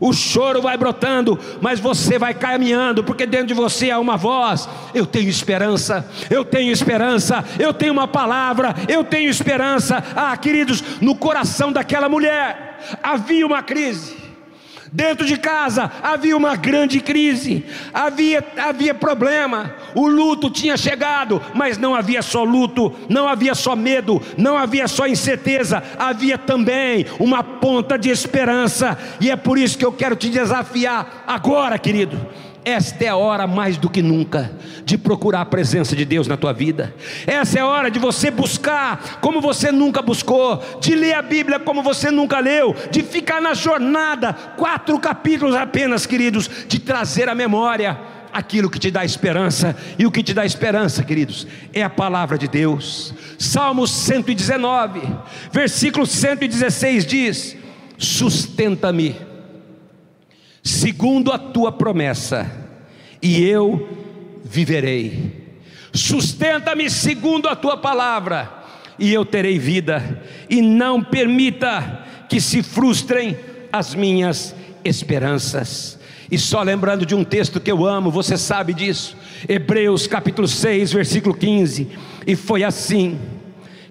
o 0.00 0.12
choro 0.12 0.60
vai 0.60 0.76
brotando, 0.76 1.38
mas 1.60 1.80
você 1.80 2.18
vai 2.18 2.34
caminhando, 2.34 3.04
porque 3.04 3.26
dentro 3.26 3.48
de 3.48 3.54
você 3.54 3.90
há 3.90 3.98
uma 3.98 4.16
voz. 4.16 4.68
Eu 4.94 5.06
tenho 5.06 5.28
esperança, 5.28 6.08
eu 6.30 6.44
tenho 6.44 6.72
esperança, 6.72 7.44
eu 7.58 7.72
tenho 7.72 7.92
uma 7.92 8.08
palavra, 8.08 8.74
eu 8.88 9.04
tenho 9.04 9.30
esperança. 9.30 10.02
Ah, 10.14 10.36
queridos, 10.36 10.82
no 11.00 11.14
coração 11.14 11.72
daquela 11.72 12.08
mulher 12.08 12.98
havia 13.02 13.46
uma 13.46 13.62
crise. 13.62 14.25
Dentro 14.92 15.26
de 15.26 15.36
casa 15.36 15.90
havia 16.02 16.36
uma 16.36 16.54
grande 16.54 17.00
crise, 17.00 17.64
havia, 17.92 18.44
havia 18.56 18.94
problema, 18.94 19.74
o 19.94 20.06
luto 20.06 20.48
tinha 20.48 20.76
chegado, 20.76 21.42
mas 21.54 21.76
não 21.76 21.94
havia 21.94 22.22
só 22.22 22.44
luto, 22.44 22.94
não 23.08 23.28
havia 23.28 23.54
só 23.54 23.74
medo, 23.74 24.22
não 24.36 24.56
havia 24.56 24.86
só 24.86 25.06
incerteza, 25.06 25.82
havia 25.98 26.38
também 26.38 27.06
uma 27.18 27.42
ponta 27.42 27.98
de 27.98 28.10
esperança, 28.10 28.98
e 29.20 29.30
é 29.30 29.36
por 29.36 29.58
isso 29.58 29.76
que 29.76 29.84
eu 29.84 29.92
quero 29.92 30.14
te 30.14 30.28
desafiar 30.28 31.24
agora, 31.26 31.78
querido 31.78 32.18
esta 32.66 33.04
é 33.04 33.06
a 33.06 33.16
hora 33.16 33.46
mais 33.46 33.76
do 33.76 33.88
que 33.88 34.02
nunca 34.02 34.50
de 34.84 34.98
procurar 34.98 35.42
a 35.42 35.46
presença 35.46 35.94
de 35.94 36.04
Deus 36.04 36.26
na 36.26 36.36
tua 36.36 36.52
vida. 36.52 36.92
Essa 37.24 37.60
é 37.60 37.62
a 37.62 37.66
hora 37.66 37.88
de 37.88 38.00
você 38.00 38.28
buscar 38.28 39.20
como 39.20 39.40
você 39.40 39.70
nunca 39.70 40.02
buscou, 40.02 40.60
de 40.80 40.96
ler 40.96 41.14
a 41.14 41.22
Bíblia 41.22 41.60
como 41.60 41.80
você 41.80 42.10
nunca 42.10 42.40
leu, 42.40 42.74
de 42.90 43.04
ficar 43.04 43.40
na 43.40 43.54
jornada, 43.54 44.32
quatro 44.32 44.98
capítulos 44.98 45.54
apenas, 45.54 46.06
queridos, 46.06 46.50
de 46.66 46.80
trazer 46.80 47.28
a 47.28 47.36
memória 47.36 47.96
aquilo 48.32 48.68
que 48.68 48.80
te 48.80 48.90
dá 48.90 49.04
esperança, 49.04 49.76
e 49.96 50.04
o 50.04 50.10
que 50.10 50.22
te 50.22 50.34
dá 50.34 50.44
esperança, 50.44 51.04
queridos, 51.04 51.46
é 51.72 51.84
a 51.84 51.88
palavra 51.88 52.36
de 52.36 52.48
Deus. 52.48 53.14
Salmos 53.38 53.92
119, 53.92 55.02
versículo 55.52 56.04
116 56.04 57.06
diz: 57.06 57.56
Sustenta-me 57.96 59.35
segundo 60.66 61.30
a 61.30 61.38
tua 61.38 61.70
promessa, 61.70 62.50
e 63.22 63.44
eu 63.44 63.88
viverei. 64.44 65.46
Sustenta-me 65.92 66.90
segundo 66.90 67.48
a 67.48 67.54
tua 67.54 67.76
palavra, 67.76 68.52
e 68.98 69.12
eu 69.14 69.24
terei 69.24 69.60
vida, 69.60 70.22
e 70.50 70.60
não 70.60 71.02
permita 71.02 72.04
que 72.28 72.40
se 72.40 72.64
frustrem 72.64 73.36
as 73.72 73.94
minhas 73.94 74.56
esperanças. 74.84 76.00
E 76.28 76.36
só 76.36 76.62
lembrando 76.62 77.06
de 77.06 77.14
um 77.14 77.22
texto 77.22 77.60
que 77.60 77.70
eu 77.70 77.86
amo, 77.86 78.10
você 78.10 78.36
sabe 78.36 78.74
disso, 78.74 79.16
Hebreus 79.48 80.08
capítulo 80.08 80.48
6, 80.48 80.92
versículo 80.92 81.32
15. 81.32 81.88
E 82.26 82.34
foi 82.34 82.64
assim 82.64 83.20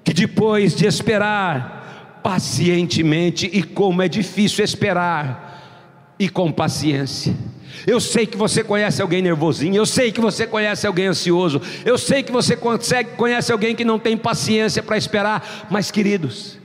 que 0.03 0.13
depois 0.13 0.75
de 0.75 0.85
esperar 0.85 2.19
pacientemente, 2.21 3.49
e 3.53 3.63
como 3.63 4.01
é 4.01 4.09
difícil 4.09 4.65
esperar, 4.65 5.44
e 6.19 6.29
com 6.29 6.51
paciência. 6.51 7.35
Eu 7.85 7.99
sei 7.99 8.25
que 8.25 8.37
você 8.37 8.63
conhece 8.63 9.01
alguém 9.01 9.21
nervosinho, 9.21 9.75
eu 9.75 9.85
sei 9.85 10.11
que 10.11 10.21
você 10.21 10.47
conhece 10.47 10.87
alguém 10.87 11.07
ansioso, 11.07 11.61
eu 11.83 11.97
sei 11.97 12.23
que 12.23 12.31
você 12.31 12.55
consegue, 12.55 13.11
conhece 13.11 13.51
alguém 13.51 13.75
que 13.75 13.85
não 13.85 13.99
tem 13.99 14.15
paciência 14.17 14.81
para 14.81 14.97
esperar, 14.97 15.67
mas 15.69 15.91
queridos, 15.91 16.57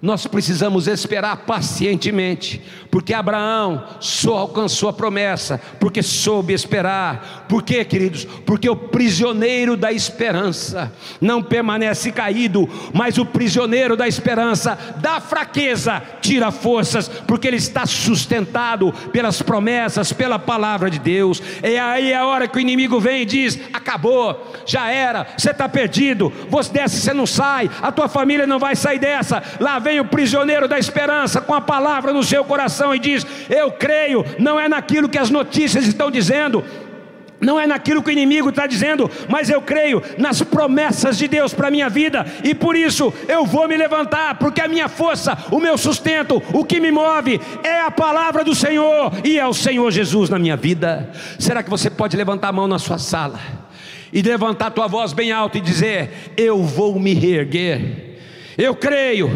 Nós 0.00 0.28
precisamos 0.28 0.86
esperar 0.86 1.38
pacientemente, 1.38 2.62
porque 2.88 3.12
Abraão 3.12 3.82
só 3.98 4.38
alcançou 4.38 4.88
a 4.88 4.92
promessa, 4.92 5.60
porque 5.80 6.04
soube 6.04 6.52
esperar. 6.52 7.46
Por 7.48 7.64
quê, 7.64 7.84
queridos? 7.84 8.24
Porque 8.24 8.70
o 8.70 8.76
prisioneiro 8.76 9.76
da 9.76 9.90
esperança 9.90 10.92
não 11.20 11.42
permanece 11.42 12.12
caído, 12.12 12.68
mas 12.94 13.18
o 13.18 13.26
prisioneiro 13.26 13.96
da 13.96 14.06
esperança, 14.06 14.78
da 14.98 15.20
fraqueza, 15.20 16.00
tira 16.20 16.52
forças, 16.52 17.08
porque 17.08 17.48
ele 17.48 17.56
está 17.56 17.84
sustentado 17.84 18.92
pelas 19.12 19.42
promessas, 19.42 20.12
pela 20.12 20.38
palavra 20.38 20.88
de 20.88 21.00
Deus. 21.00 21.42
E 21.60 21.76
aí 21.76 22.12
é 22.12 22.16
a 22.16 22.24
hora 22.24 22.46
que 22.46 22.56
o 22.56 22.60
inimigo 22.60 23.00
vem 23.00 23.22
e 23.22 23.26
diz: 23.26 23.58
acabou, 23.72 24.54
já 24.64 24.88
era, 24.92 25.26
você 25.36 25.50
está 25.50 25.68
perdido, 25.68 26.32
você 26.48 26.72
desce, 26.72 27.00
você 27.00 27.12
não 27.12 27.26
sai, 27.26 27.68
a 27.82 27.90
tua 27.90 28.08
família 28.08 28.46
não 28.46 28.60
vai 28.60 28.76
sair 28.76 29.00
dessa. 29.00 29.42
Lá 29.58 29.80
vem 29.80 29.87
o 30.00 30.04
prisioneiro 30.04 30.68
da 30.68 30.78
esperança 30.78 31.40
com 31.40 31.54
a 31.54 31.60
palavra 31.60 32.12
no 32.12 32.22
seu 32.22 32.44
coração 32.44 32.94
e 32.94 32.98
diz: 32.98 33.26
Eu 33.48 33.70
creio, 33.72 34.24
não 34.38 34.58
é 34.58 34.68
naquilo 34.68 35.08
que 35.08 35.18
as 35.18 35.30
notícias 35.30 35.86
estão 35.86 36.10
dizendo, 36.10 36.64
não 37.40 37.58
é 37.58 37.66
naquilo 37.66 38.02
que 38.02 38.10
o 38.10 38.12
inimigo 38.12 38.48
está 38.48 38.66
dizendo, 38.66 39.10
mas 39.28 39.48
eu 39.48 39.62
creio 39.62 40.02
nas 40.16 40.42
promessas 40.42 41.16
de 41.16 41.28
Deus 41.28 41.54
para 41.54 41.68
a 41.68 41.70
minha 41.70 41.88
vida, 41.88 42.26
e 42.42 42.54
por 42.54 42.74
isso 42.74 43.12
eu 43.28 43.46
vou 43.46 43.68
me 43.68 43.76
levantar, 43.76 44.38
porque 44.38 44.60
a 44.60 44.68
minha 44.68 44.88
força, 44.88 45.38
o 45.50 45.60
meu 45.60 45.78
sustento, 45.78 46.42
o 46.52 46.64
que 46.64 46.80
me 46.80 46.90
move 46.90 47.40
é 47.62 47.80
a 47.80 47.90
palavra 47.90 48.44
do 48.44 48.54
Senhor, 48.54 49.12
e 49.24 49.38
é 49.38 49.46
o 49.46 49.54
Senhor 49.54 49.90
Jesus 49.90 50.28
na 50.28 50.38
minha 50.38 50.56
vida. 50.56 51.10
Será 51.38 51.62
que 51.62 51.70
você 51.70 51.88
pode 51.88 52.16
levantar 52.16 52.48
a 52.48 52.52
mão 52.52 52.66
na 52.66 52.78
sua 52.78 52.98
sala 52.98 53.38
e 54.12 54.22
levantar 54.22 54.66
a 54.66 54.70
tua 54.70 54.86
voz 54.86 55.12
bem 55.12 55.30
alto 55.30 55.58
e 55.58 55.60
dizer: 55.60 56.32
Eu 56.36 56.62
vou 56.62 56.98
me 56.98 57.14
reerguer? 57.14 58.07
Eu 58.58 58.74
creio, 58.74 59.30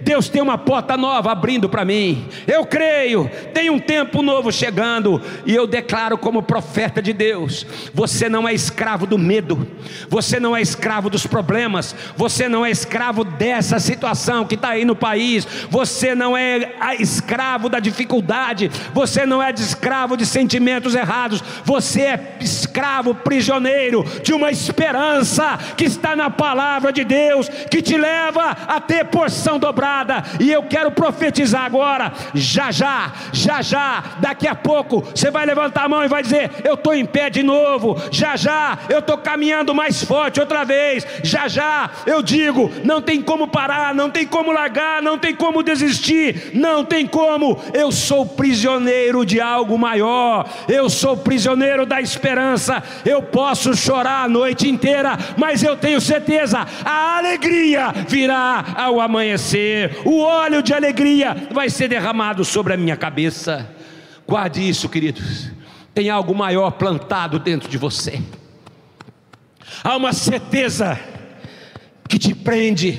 Deus 0.00 0.28
tem 0.28 0.42
uma 0.42 0.58
porta 0.58 0.96
nova 0.96 1.30
abrindo 1.30 1.68
para 1.68 1.84
mim. 1.84 2.26
Eu 2.44 2.66
creio, 2.66 3.30
tem 3.54 3.70
um 3.70 3.78
tempo 3.78 4.20
novo 4.20 4.50
chegando. 4.50 5.22
E 5.46 5.54
eu 5.54 5.64
declaro, 5.64 6.18
como 6.18 6.42
profeta 6.42 7.00
de 7.00 7.12
Deus: 7.12 7.64
você 7.94 8.28
não 8.28 8.48
é 8.48 8.52
escravo 8.52 9.06
do 9.06 9.16
medo, 9.16 9.64
você 10.08 10.40
não 10.40 10.56
é 10.56 10.60
escravo 10.60 11.08
dos 11.08 11.24
problemas, 11.24 11.94
você 12.16 12.48
não 12.48 12.66
é 12.66 12.70
escravo 12.72 13.22
dessa 13.22 13.78
situação 13.78 14.44
que 14.44 14.56
está 14.56 14.70
aí 14.70 14.84
no 14.84 14.96
país, 14.96 15.46
você 15.70 16.12
não 16.12 16.36
é 16.36 16.74
escravo 16.98 17.68
da 17.68 17.78
dificuldade, 17.78 18.72
você 18.92 19.24
não 19.24 19.40
é 19.40 19.52
escravo 19.52 20.16
de 20.16 20.26
sentimentos 20.26 20.96
errados, 20.96 21.40
você 21.64 22.00
é 22.00 22.36
escravo, 22.40 23.14
prisioneiro 23.14 24.04
de 24.24 24.32
uma 24.32 24.50
esperança 24.50 25.56
que 25.76 25.84
está 25.84 26.16
na 26.16 26.28
palavra 26.28 26.92
de 26.92 27.04
Deus, 27.04 27.48
que 27.70 27.80
te 27.80 27.96
leva 27.96 28.63
a 28.66 28.80
ter 28.80 29.04
porção 29.06 29.58
dobrada. 29.58 30.22
E 30.40 30.50
eu 30.50 30.62
quero 30.62 30.90
profetizar 30.90 31.64
agora, 31.64 32.12
já 32.34 32.70
já, 32.70 33.12
já 33.32 33.62
já, 33.62 34.02
daqui 34.20 34.46
a 34.46 34.54
pouco 34.54 35.02
você 35.14 35.30
vai 35.30 35.46
levantar 35.46 35.84
a 35.84 35.88
mão 35.88 36.04
e 36.04 36.08
vai 36.08 36.22
dizer: 36.22 36.50
Eu 36.64 36.74
estou 36.74 36.94
em 36.94 37.04
pé 37.04 37.30
de 37.30 37.42
novo. 37.42 37.96
Já 38.10 38.36
já, 38.36 38.78
eu 38.88 38.98
estou 38.98 39.18
caminhando 39.18 39.74
mais 39.74 40.02
forte 40.02 40.40
outra 40.40 40.64
vez. 40.64 41.06
Já 41.22 41.48
já, 41.48 41.90
eu 42.06 42.22
digo: 42.22 42.70
Não 42.84 43.00
tem 43.00 43.22
como 43.22 43.48
parar, 43.48 43.94
não 43.94 44.10
tem 44.10 44.26
como 44.26 44.52
largar, 44.52 45.02
não 45.02 45.18
tem 45.18 45.34
como 45.34 45.62
desistir, 45.62 46.50
não 46.54 46.84
tem 46.84 47.06
como. 47.06 47.60
Eu 47.72 47.90
sou 47.90 48.26
prisioneiro 48.26 49.24
de 49.24 49.40
algo 49.40 49.78
maior. 49.78 50.48
Eu 50.68 50.88
sou 50.88 51.16
prisioneiro 51.16 51.86
da 51.86 52.00
esperança. 52.00 52.82
Eu 53.04 53.22
posso 53.22 53.74
chorar 53.76 54.24
a 54.24 54.28
noite 54.28 54.68
inteira, 54.68 55.18
mas 55.36 55.62
eu 55.62 55.76
tenho 55.76 56.00
certeza, 56.00 56.66
a 56.84 57.18
alegria 57.18 57.92
virá 58.08 58.53
ao 58.76 59.00
amanhecer, 59.00 59.98
o 60.04 60.20
óleo 60.20 60.62
de 60.62 60.74
alegria 60.74 61.48
vai 61.50 61.70
ser 61.70 61.88
derramado 61.88 62.44
sobre 62.44 62.74
a 62.74 62.76
minha 62.76 62.96
cabeça. 62.96 63.70
Guarde 64.26 64.68
isso, 64.68 64.88
queridos. 64.88 65.50
Tem 65.94 66.10
algo 66.10 66.34
maior 66.34 66.72
plantado 66.72 67.38
dentro 67.38 67.68
de 67.68 67.78
você. 67.78 68.20
Há 69.82 69.96
uma 69.96 70.12
certeza 70.12 70.98
que 72.08 72.18
te 72.18 72.34
prende, 72.34 72.98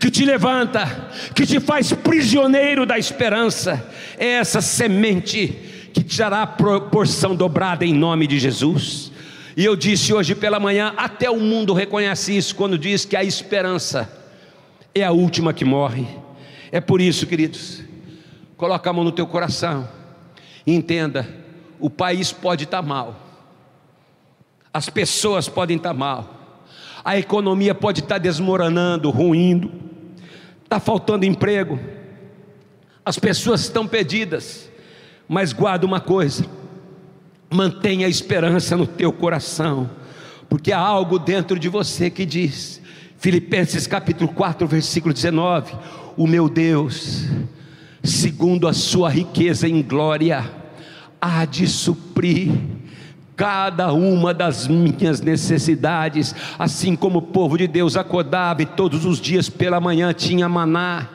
que 0.00 0.10
te 0.10 0.24
levanta, 0.24 1.10
que 1.34 1.46
te 1.46 1.60
faz 1.60 1.92
prisioneiro 1.92 2.84
da 2.86 2.98
esperança. 2.98 3.88
É 4.18 4.26
essa 4.34 4.60
semente 4.60 5.88
que 5.92 6.02
te 6.02 6.18
dará 6.18 6.46
porção 6.46 7.34
dobrada 7.34 7.84
em 7.84 7.94
nome 7.94 8.26
de 8.26 8.38
Jesus. 8.38 9.12
E 9.56 9.64
eu 9.64 9.74
disse 9.74 10.12
hoje 10.12 10.34
pela 10.34 10.60
manhã, 10.60 10.92
até 10.96 11.30
o 11.30 11.40
mundo 11.40 11.72
reconhece 11.72 12.36
isso 12.36 12.54
quando 12.54 12.76
diz 12.76 13.04
que 13.04 13.16
a 13.16 13.24
esperança 13.24 14.25
é 15.00 15.04
a 15.04 15.12
última 15.12 15.52
que 15.52 15.64
morre. 15.64 16.06
É 16.72 16.80
por 16.80 17.00
isso, 17.00 17.26
queridos, 17.26 17.82
coloca 18.56 18.88
a 18.88 18.92
mão 18.92 19.04
no 19.04 19.12
teu 19.12 19.26
coração 19.26 19.88
e 20.66 20.74
entenda: 20.74 21.28
o 21.78 21.90
país 21.90 22.32
pode 22.32 22.64
estar 22.64 22.82
mal, 22.82 23.14
as 24.72 24.88
pessoas 24.88 25.48
podem 25.48 25.76
estar 25.76 25.94
mal, 25.94 26.58
a 27.04 27.18
economia 27.18 27.74
pode 27.74 28.00
estar 28.00 28.18
desmoronando, 28.18 29.10
ruindo, 29.10 29.70
está 30.64 30.80
faltando 30.80 31.24
emprego, 31.24 31.78
as 33.04 33.18
pessoas 33.18 33.60
estão 33.60 33.86
perdidas, 33.86 34.70
mas 35.28 35.52
guarda 35.52 35.86
uma 35.86 36.00
coisa: 36.00 36.44
mantenha 37.50 38.06
a 38.06 38.10
esperança 38.10 38.76
no 38.76 38.86
teu 38.86 39.12
coração, 39.12 39.90
porque 40.48 40.72
há 40.72 40.80
algo 40.80 41.18
dentro 41.18 41.58
de 41.58 41.68
você 41.68 42.10
que 42.10 42.24
diz: 42.24 42.80
Filipenses 43.18 43.86
capítulo 43.86 44.28
4, 44.32 44.66
versículo 44.66 45.12
19: 45.12 45.74
O 46.16 46.26
meu 46.26 46.48
Deus, 46.48 47.24
segundo 48.02 48.68
a 48.68 48.72
sua 48.72 49.08
riqueza 49.08 49.68
em 49.68 49.82
glória, 49.82 50.44
há 51.20 51.44
de 51.44 51.66
suprir 51.66 52.52
cada 53.34 53.92
uma 53.92 54.32
das 54.32 54.66
minhas 54.66 55.20
necessidades, 55.20 56.34
assim 56.58 56.96
como 56.96 57.18
o 57.18 57.22
povo 57.22 57.58
de 57.58 57.66
Deus 57.66 57.96
acordava 57.96 58.62
e 58.62 58.66
todos 58.66 59.04
os 59.04 59.20
dias 59.20 59.48
pela 59.48 59.78
manhã 59.78 60.12
tinha 60.12 60.48
maná, 60.48 61.08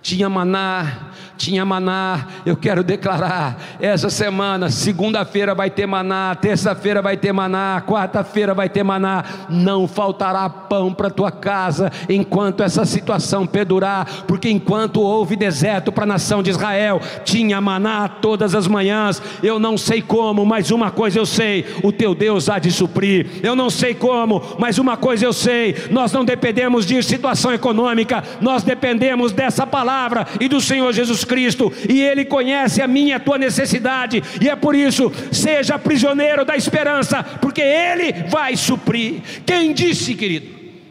tinha 0.00 0.28
maná, 0.28 1.11
tinha 1.42 1.64
maná. 1.64 2.26
Eu 2.46 2.56
quero 2.56 2.84
declarar: 2.84 3.60
essa 3.80 4.08
semana, 4.08 4.70
segunda-feira 4.70 5.54
vai 5.56 5.68
ter 5.68 5.86
maná, 5.86 6.36
terça-feira 6.36 7.02
vai 7.02 7.16
ter 7.16 7.32
maná, 7.32 7.82
quarta-feira 7.84 8.54
vai 8.54 8.68
ter 8.68 8.84
maná. 8.84 9.24
Não 9.48 9.88
faltará 9.88 10.48
pão 10.48 10.94
para 10.94 11.10
tua 11.10 11.32
casa 11.32 11.90
enquanto 12.08 12.62
essa 12.62 12.84
situação 12.84 13.44
perdurar, 13.44 14.06
porque 14.28 14.48
enquanto 14.48 15.00
houve 15.00 15.34
deserto 15.34 15.90
para 15.90 16.04
a 16.04 16.06
nação 16.06 16.44
de 16.44 16.50
Israel, 16.50 17.00
tinha 17.24 17.60
maná 17.60 18.08
todas 18.08 18.54
as 18.54 18.68
manhãs. 18.68 19.20
Eu 19.42 19.58
não 19.58 19.76
sei 19.76 20.00
como, 20.00 20.46
mas 20.46 20.70
uma 20.70 20.92
coisa 20.92 21.18
eu 21.18 21.26
sei: 21.26 21.66
o 21.82 21.90
teu 21.90 22.14
Deus 22.14 22.48
há 22.48 22.60
de 22.60 22.70
suprir. 22.70 23.40
Eu 23.42 23.56
não 23.56 23.68
sei 23.68 23.94
como, 23.94 24.40
mas 24.60 24.78
uma 24.78 24.96
coisa 24.96 25.24
eu 25.24 25.32
sei: 25.32 25.74
nós 25.90 26.12
não 26.12 26.24
dependemos 26.24 26.86
de 26.86 27.02
situação 27.02 27.52
econômica, 27.52 28.22
nós 28.40 28.62
dependemos 28.62 29.32
dessa 29.32 29.66
palavra 29.66 30.24
e 30.40 30.46
do 30.46 30.60
Senhor 30.60 30.92
Jesus 30.92 31.24
Cristo. 31.24 31.31
Cristo 31.32 31.72
e 31.88 32.02
Ele 32.02 32.26
conhece 32.26 32.82
a 32.82 32.86
minha 32.86 33.08
e 33.08 33.12
a 33.14 33.20
tua 33.20 33.38
necessidade, 33.38 34.22
e 34.38 34.50
é 34.50 34.54
por 34.54 34.74
isso, 34.74 35.10
seja 35.32 35.78
prisioneiro 35.78 36.44
da 36.44 36.56
esperança, 36.56 37.22
porque 37.22 37.62
Ele 37.62 38.12
vai 38.28 38.54
suprir. 38.54 39.22
Quem 39.46 39.72
disse, 39.72 40.14
querido, 40.14 40.46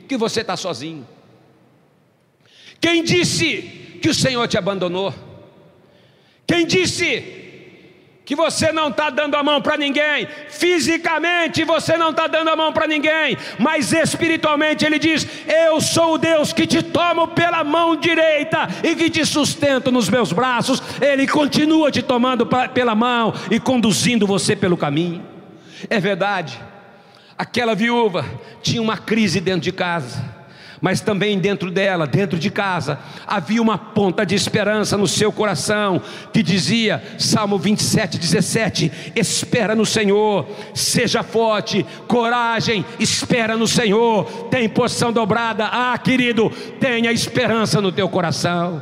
que 0.08 0.18
você 0.18 0.42
está 0.42 0.58
sozinho? 0.58 1.08
Quem 2.80 3.04
disse 3.04 3.98
que 4.02 4.10
o 4.10 4.14
Senhor 4.16 4.48
te 4.48 4.58
abandonou? 4.58 5.14
Quem 6.48 6.66
disse 6.66 7.41
que 8.24 8.36
você 8.36 8.72
não 8.72 8.90
está 8.90 9.10
dando 9.10 9.36
a 9.36 9.44
mão 9.44 9.62
para 9.62 9.78
ninguém, 9.78 10.28
fisicamente 10.50 11.64
você 11.64 11.98
não 11.98 12.12
está 12.12 12.28
dando 12.28 12.50
a 12.50 12.56
mão 12.56 12.72
para 12.72 12.88
ninguém, 12.88 13.38
mas 13.58 13.92
espiritualmente 13.92 14.86
Ele 14.86 15.00
diz: 15.00 15.28
Eu 15.48 15.82
sou 15.82 16.14
o 16.14 16.18
Deus 16.18 16.54
que 16.54 16.68
te 16.68 16.84
tomo 16.84 17.28
pela 17.30 17.64
mão 17.64 17.96
direita 17.96 18.68
e 18.84 18.96
que 18.96 19.10
te 19.10 19.26
sustento 19.26 19.92
nos 19.92 20.08
meus 20.08 20.32
braços. 20.32 20.82
Ele 21.02 21.28
continua 21.28 21.92
te 21.92 22.02
tomando 22.02 22.46
pra, 22.46 22.70
pela 22.70 22.96
mão 22.96 23.34
e 23.50 23.60
conduzindo 23.60 24.28
você 24.28 24.56
pelo 24.56 24.78
caminho. 24.78 25.26
É 25.90 26.00
verdade, 26.00 26.62
aquela 27.38 27.74
viúva 27.74 28.24
tinha 28.62 28.82
uma 28.82 28.98
crise 28.98 29.42
dentro 29.42 29.62
de 29.62 29.72
casa 29.72 30.41
mas 30.82 31.00
também 31.00 31.38
dentro 31.38 31.70
dela, 31.70 32.08
dentro 32.08 32.40
de 32.40 32.50
casa, 32.50 33.00
havia 33.28 33.62
uma 33.62 33.78
ponta 33.78 34.26
de 34.26 34.34
esperança 34.34 34.98
no 34.98 35.08
seu 35.08 35.32
coração, 35.32 36.02
que 36.34 36.42
dizia, 36.42 37.02
Salmo 37.20 37.60
27, 37.60 38.18
17: 38.18 38.92
Espera 39.16 39.76
no 39.76 39.86
Senhor, 39.86 40.50
seja 40.74 41.22
forte, 41.22 41.86
coragem, 42.08 42.84
espera 43.00 43.56
no 43.56 43.68
Senhor, 43.68 44.26
tem 44.50 44.68
porção 44.68 45.14
dobrada, 45.14 45.68
ah, 45.68 45.98
querido, 46.00 46.50
tenha 46.80 47.12
esperança 47.12 47.80
no 47.80 47.92
teu 47.92 48.10
coração. 48.10 48.82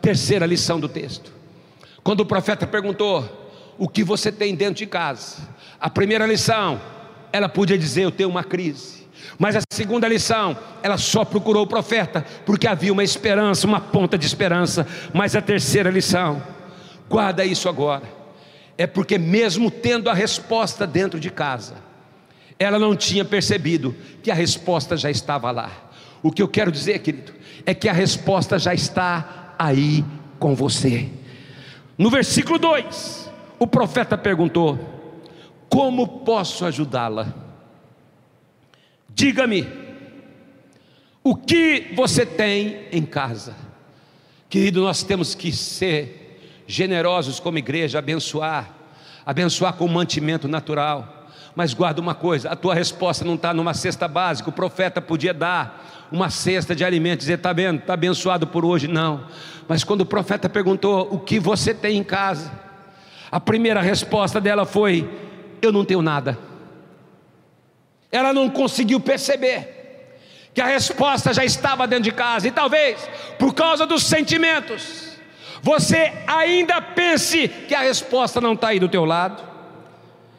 Terceira 0.00 0.46
lição 0.46 0.80
do 0.80 0.88
texto, 0.88 1.30
quando 2.02 2.20
o 2.20 2.26
profeta 2.26 2.66
perguntou: 2.66 3.52
O 3.76 3.88
que 3.88 4.04
você 4.04 4.30
tem 4.30 4.54
dentro 4.54 4.76
de 4.76 4.86
casa? 4.86 5.48
A 5.80 5.90
primeira 5.90 6.26
lição, 6.26 6.80
ela 7.32 7.48
podia 7.48 7.76
dizer: 7.76 8.04
Eu 8.04 8.10
tenho 8.10 8.28
uma 8.28 8.44
crise. 8.44 8.99
Mas 9.38 9.56
a 9.56 9.60
segunda 9.70 10.06
lição, 10.08 10.56
ela 10.82 10.98
só 10.98 11.24
procurou 11.24 11.64
o 11.64 11.66
profeta 11.66 12.24
porque 12.44 12.66
havia 12.66 12.92
uma 12.92 13.04
esperança, 13.04 13.66
uma 13.66 13.80
ponta 13.80 14.18
de 14.18 14.26
esperança. 14.26 14.86
Mas 15.12 15.34
a 15.34 15.40
terceira 15.40 15.90
lição, 15.90 16.42
guarda 17.08 17.44
isso 17.44 17.68
agora, 17.68 18.04
é 18.76 18.86
porque 18.86 19.18
mesmo 19.18 19.70
tendo 19.70 20.08
a 20.10 20.14
resposta 20.14 20.86
dentro 20.86 21.18
de 21.18 21.30
casa, 21.30 21.74
ela 22.58 22.78
não 22.78 22.94
tinha 22.94 23.24
percebido 23.24 23.96
que 24.22 24.30
a 24.30 24.34
resposta 24.34 24.96
já 24.96 25.10
estava 25.10 25.50
lá. 25.50 25.70
O 26.22 26.30
que 26.30 26.42
eu 26.42 26.48
quero 26.48 26.70
dizer, 26.70 26.98
querido, 26.98 27.32
é 27.64 27.74
que 27.74 27.88
a 27.88 27.92
resposta 27.92 28.58
já 28.58 28.74
está 28.74 29.54
aí 29.58 30.04
com 30.38 30.54
você. 30.54 31.08
No 31.96 32.10
versículo 32.10 32.58
2, 32.58 33.30
o 33.58 33.66
profeta 33.66 34.16
perguntou: 34.16 34.78
Como 35.68 36.06
posso 36.24 36.64
ajudá-la? 36.64 37.49
Diga-me, 39.20 39.68
o 41.22 41.36
que 41.36 41.92
você 41.94 42.24
tem 42.24 42.86
em 42.90 43.02
casa? 43.02 43.54
Querido, 44.48 44.80
nós 44.80 45.02
temos 45.02 45.34
que 45.34 45.52
ser 45.52 46.40
generosos 46.66 47.38
como 47.38 47.58
igreja, 47.58 47.98
abençoar, 47.98 48.70
abençoar 49.26 49.74
com 49.74 49.86
mantimento 49.86 50.48
natural. 50.48 51.28
Mas 51.54 51.74
guarda 51.74 52.00
uma 52.00 52.14
coisa: 52.14 52.48
a 52.48 52.56
tua 52.56 52.74
resposta 52.74 53.22
não 53.22 53.34
está 53.34 53.52
numa 53.52 53.74
cesta 53.74 54.08
básica. 54.08 54.48
O 54.48 54.54
profeta 54.54 55.02
podia 55.02 55.34
dar 55.34 56.08
uma 56.10 56.30
cesta 56.30 56.74
de 56.74 56.82
alimentos, 56.82 57.24
dizer, 57.24 57.36
está 57.36 57.52
vendo, 57.52 57.80
está 57.80 57.92
abençoado 57.92 58.46
por 58.46 58.64
hoje. 58.64 58.88
Não. 58.88 59.26
Mas 59.68 59.84
quando 59.84 60.00
o 60.00 60.06
profeta 60.06 60.48
perguntou 60.48 61.06
o 61.12 61.18
que 61.18 61.38
você 61.38 61.74
tem 61.74 61.98
em 61.98 62.04
casa, 62.04 62.50
a 63.30 63.38
primeira 63.38 63.82
resposta 63.82 64.40
dela 64.40 64.64
foi: 64.64 65.06
Eu 65.60 65.70
não 65.70 65.84
tenho 65.84 66.00
nada. 66.00 66.48
Ela 68.10 68.32
não 68.32 68.48
conseguiu 68.50 69.00
perceber 69.00 69.80
que 70.52 70.60
a 70.60 70.66
resposta 70.66 71.32
já 71.32 71.44
estava 71.44 71.86
dentro 71.86 72.04
de 72.04 72.12
casa, 72.12 72.48
e 72.48 72.50
talvez 72.50 73.08
por 73.38 73.54
causa 73.54 73.86
dos 73.86 74.04
sentimentos, 74.04 75.16
você 75.62 76.12
ainda 76.26 76.80
pense 76.80 77.48
que 77.48 77.74
a 77.74 77.80
resposta 77.80 78.40
não 78.40 78.54
está 78.54 78.68
aí 78.68 78.80
do 78.80 78.88
teu 78.88 79.04
lado, 79.04 79.42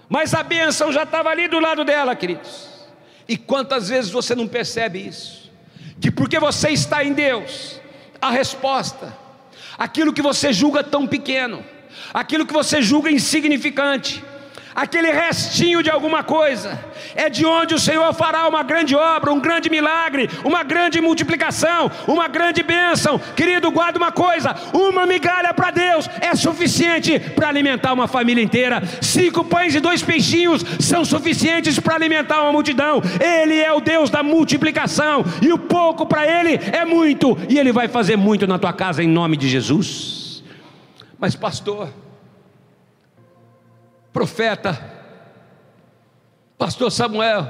mas 0.09 0.33
a 0.33 0.43
bênção 0.43 0.91
já 0.91 1.03
estava 1.03 1.29
ali 1.29 1.47
do 1.47 1.59
lado 1.59 1.85
dela, 1.85 2.15
queridos. 2.15 2.69
E 3.27 3.37
quantas 3.37 3.87
vezes 3.87 4.11
você 4.11 4.35
não 4.35 4.47
percebe 4.47 4.99
isso? 4.99 5.49
Que 6.01 6.11
porque 6.11 6.39
você 6.39 6.71
está 6.71 7.03
em 7.03 7.13
Deus, 7.13 7.79
a 8.21 8.29
resposta, 8.29 9.15
aquilo 9.77 10.11
que 10.11 10.21
você 10.21 10.51
julga 10.51 10.83
tão 10.83 11.07
pequeno, 11.07 11.63
aquilo 12.13 12.45
que 12.45 12.51
você 12.51 12.81
julga 12.81 13.09
insignificante, 13.09 14.21
aquele 14.75 15.11
restinho 15.11 15.83
de 15.83 15.89
alguma 15.89 16.23
coisa, 16.23 16.79
é 17.15 17.29
de 17.29 17.45
onde 17.45 17.75
o 17.75 17.79
Senhor 17.79 18.13
fará 18.13 18.47
uma 18.47 18.63
grande 18.63 18.95
obra, 18.95 19.31
um 19.31 19.39
grande 19.39 19.69
milagre, 19.69 20.29
uma 20.43 20.63
grande 20.63 21.01
multiplicação, 21.01 21.91
uma 22.07 22.27
grande 22.27 22.63
bênção. 22.63 23.19
Querido, 23.35 23.71
guarda 23.71 23.97
uma 23.97 24.11
coisa: 24.11 24.55
uma 24.73 25.05
migalha 25.05 25.53
para 25.53 25.71
Deus 25.71 26.09
é 26.19 26.35
suficiente 26.35 27.19
para 27.19 27.49
alimentar 27.49 27.93
uma 27.93 28.07
família 28.07 28.43
inteira. 28.43 28.81
Cinco 29.01 29.43
pães 29.43 29.75
e 29.75 29.79
dois 29.79 30.01
peixinhos 30.01 30.63
são 30.79 31.03
suficientes 31.03 31.79
para 31.79 31.95
alimentar 31.95 32.41
uma 32.43 32.51
multidão. 32.51 33.01
Ele 33.19 33.59
é 33.59 33.71
o 33.71 33.81
Deus 33.81 34.09
da 34.09 34.23
multiplicação, 34.23 35.23
e 35.41 35.51
o 35.51 35.57
pouco 35.57 36.05
para 36.05 36.25
Ele 36.25 36.59
é 36.71 36.85
muito, 36.85 37.37
e 37.49 37.57
Ele 37.57 37.71
vai 37.71 37.87
fazer 37.87 38.15
muito 38.15 38.47
na 38.47 38.57
tua 38.57 38.73
casa 38.73 39.03
em 39.03 39.07
nome 39.07 39.37
de 39.37 39.47
Jesus. 39.47 40.43
Mas, 41.19 41.35
pastor, 41.35 41.89
profeta, 44.13 44.79
Pastor 46.57 46.91
Samuel, 46.91 47.47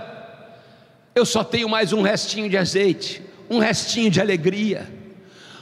eu 1.13 1.25
só 1.25 1.43
tenho 1.43 1.67
mais 1.67 1.91
um 1.91 2.01
restinho 2.01 2.49
de 2.49 2.57
azeite, 2.57 3.21
um 3.49 3.59
restinho 3.59 4.09
de 4.09 4.21
alegria, 4.21 4.89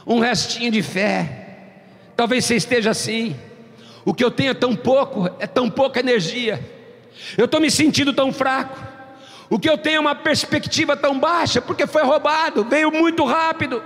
um 0.06 0.20
restinho 0.20 0.72
de 0.72 0.84
fé. 0.84 1.48
Talvez 2.16 2.46
você 2.46 2.56
esteja 2.56 2.92
assim. 2.92 3.36
O 4.06 4.14
que 4.14 4.24
eu 4.24 4.30
tenho 4.30 4.52
é 4.52 4.54
tão 4.54 4.76
pouco, 4.76 5.30
é 5.40 5.48
tão 5.48 5.70
pouca 5.70 6.00
energia. 6.00 6.60
Eu 7.38 7.46
estou 7.46 7.60
me 7.60 7.72
sentindo 7.72 8.14
tão 8.14 8.32
fraco. 8.32 8.78
O 9.50 9.58
que 9.58 9.70
eu 9.70 9.78
tenho 9.78 9.98
é 9.98 10.00
uma 10.00 10.16
perspectiva 10.16 10.96
tão 10.96 11.20
baixa, 11.20 11.60
porque 11.60 11.88
foi 11.88 12.04
roubado, 12.04 12.64
veio 12.66 12.92
muito 12.92 13.26
rápido. 13.26 13.82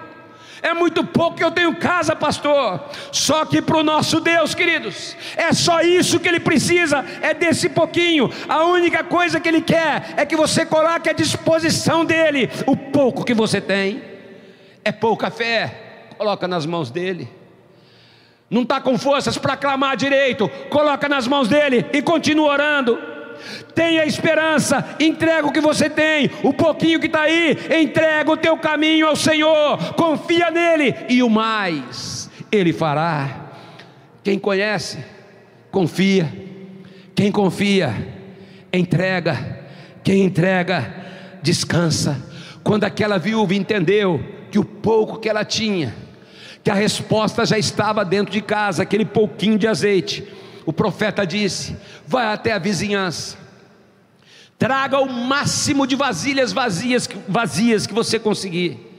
É 0.63 0.73
muito 0.73 1.03
pouco 1.03 1.35
que 1.35 1.43
eu 1.43 1.51
tenho 1.51 1.75
casa, 1.75 2.15
pastor. 2.15 2.79
Só 3.11 3.43
que 3.43 3.61
para 3.61 3.77
o 3.77 3.83
nosso 3.83 4.21
Deus, 4.21 4.55
queridos, 4.55 5.13
é 5.35 5.51
só 5.51 5.81
isso 5.81 6.21
que 6.21 6.27
Ele 6.29 6.39
precisa, 6.39 7.03
é 7.21 7.33
desse 7.33 7.67
pouquinho. 7.67 8.31
A 8.47 8.63
única 8.63 9.03
coisa 9.03 9.41
que 9.41 9.49
Ele 9.49 9.61
quer 9.61 10.13
é 10.15 10.25
que 10.25 10.37
você 10.37 10.65
coloque 10.65 11.09
à 11.09 11.13
disposição 11.13 12.05
dEle 12.05 12.49
o 12.65 12.77
pouco 12.77 13.25
que 13.25 13.33
você 13.33 13.59
tem. 13.59 14.01
É 14.85 14.91
pouca 14.93 15.29
fé, 15.29 16.07
coloca 16.17 16.47
nas 16.47 16.65
mãos 16.65 16.89
dEle. 16.89 17.29
Não 18.49 18.61
está 18.61 18.79
com 18.79 18.97
forças 18.97 19.37
para 19.37 19.57
clamar 19.57 19.97
direito, 19.97 20.47
coloca 20.69 21.09
nas 21.09 21.27
mãos 21.27 21.49
dEle 21.49 21.85
e 21.91 22.01
continua 22.01 22.53
orando. 22.53 23.12
Tenha 23.73 24.05
esperança, 24.05 24.95
entrega 24.99 25.47
o 25.47 25.51
que 25.51 25.61
você 25.61 25.89
tem, 25.89 26.29
o 26.43 26.53
pouquinho 26.53 26.99
que 26.99 27.07
está 27.07 27.21
aí, 27.21 27.57
entrega 27.81 28.31
o 28.31 28.37
teu 28.37 28.57
caminho 28.57 29.07
ao 29.07 29.15
Senhor, 29.15 29.93
confia 29.95 30.51
nele 30.51 30.95
e 31.09 31.23
o 31.23 31.29
mais 31.29 32.29
Ele 32.51 32.71
fará. 32.71 33.41
Quem 34.23 34.39
conhece, 34.39 34.99
confia, 35.71 36.31
quem 37.15 37.31
confia, 37.31 37.93
entrega, 38.71 39.59
quem 40.03 40.23
entrega, 40.23 40.93
descansa. 41.41 42.21
Quando 42.63 42.85
aquela 42.85 43.17
viúva 43.17 43.53
entendeu 43.53 44.23
que 44.49 44.57
o 44.57 44.63
pouco 44.63 45.19
que 45.19 45.27
ela 45.27 45.43
tinha, 45.43 45.93
que 46.63 46.71
a 46.71 46.73
resposta 46.73 47.45
já 47.45 47.57
estava 47.57 48.05
dentro 48.05 48.31
de 48.31 48.41
casa, 48.41 48.83
aquele 48.83 49.03
pouquinho 49.03 49.57
de 49.57 49.67
azeite, 49.67 50.23
o 50.65 50.73
profeta 50.73 51.25
disse: 51.25 51.75
Vai 52.05 52.25
até 52.33 52.51
a 52.51 52.59
vizinhança, 52.59 53.37
traga 54.57 54.99
o 54.99 55.11
máximo 55.11 55.85
de 55.85 55.95
vasilhas 55.95 56.51
vazias, 56.51 57.09
vazias 57.27 57.87
que 57.87 57.93
você 57.93 58.19
conseguir. 58.19 58.91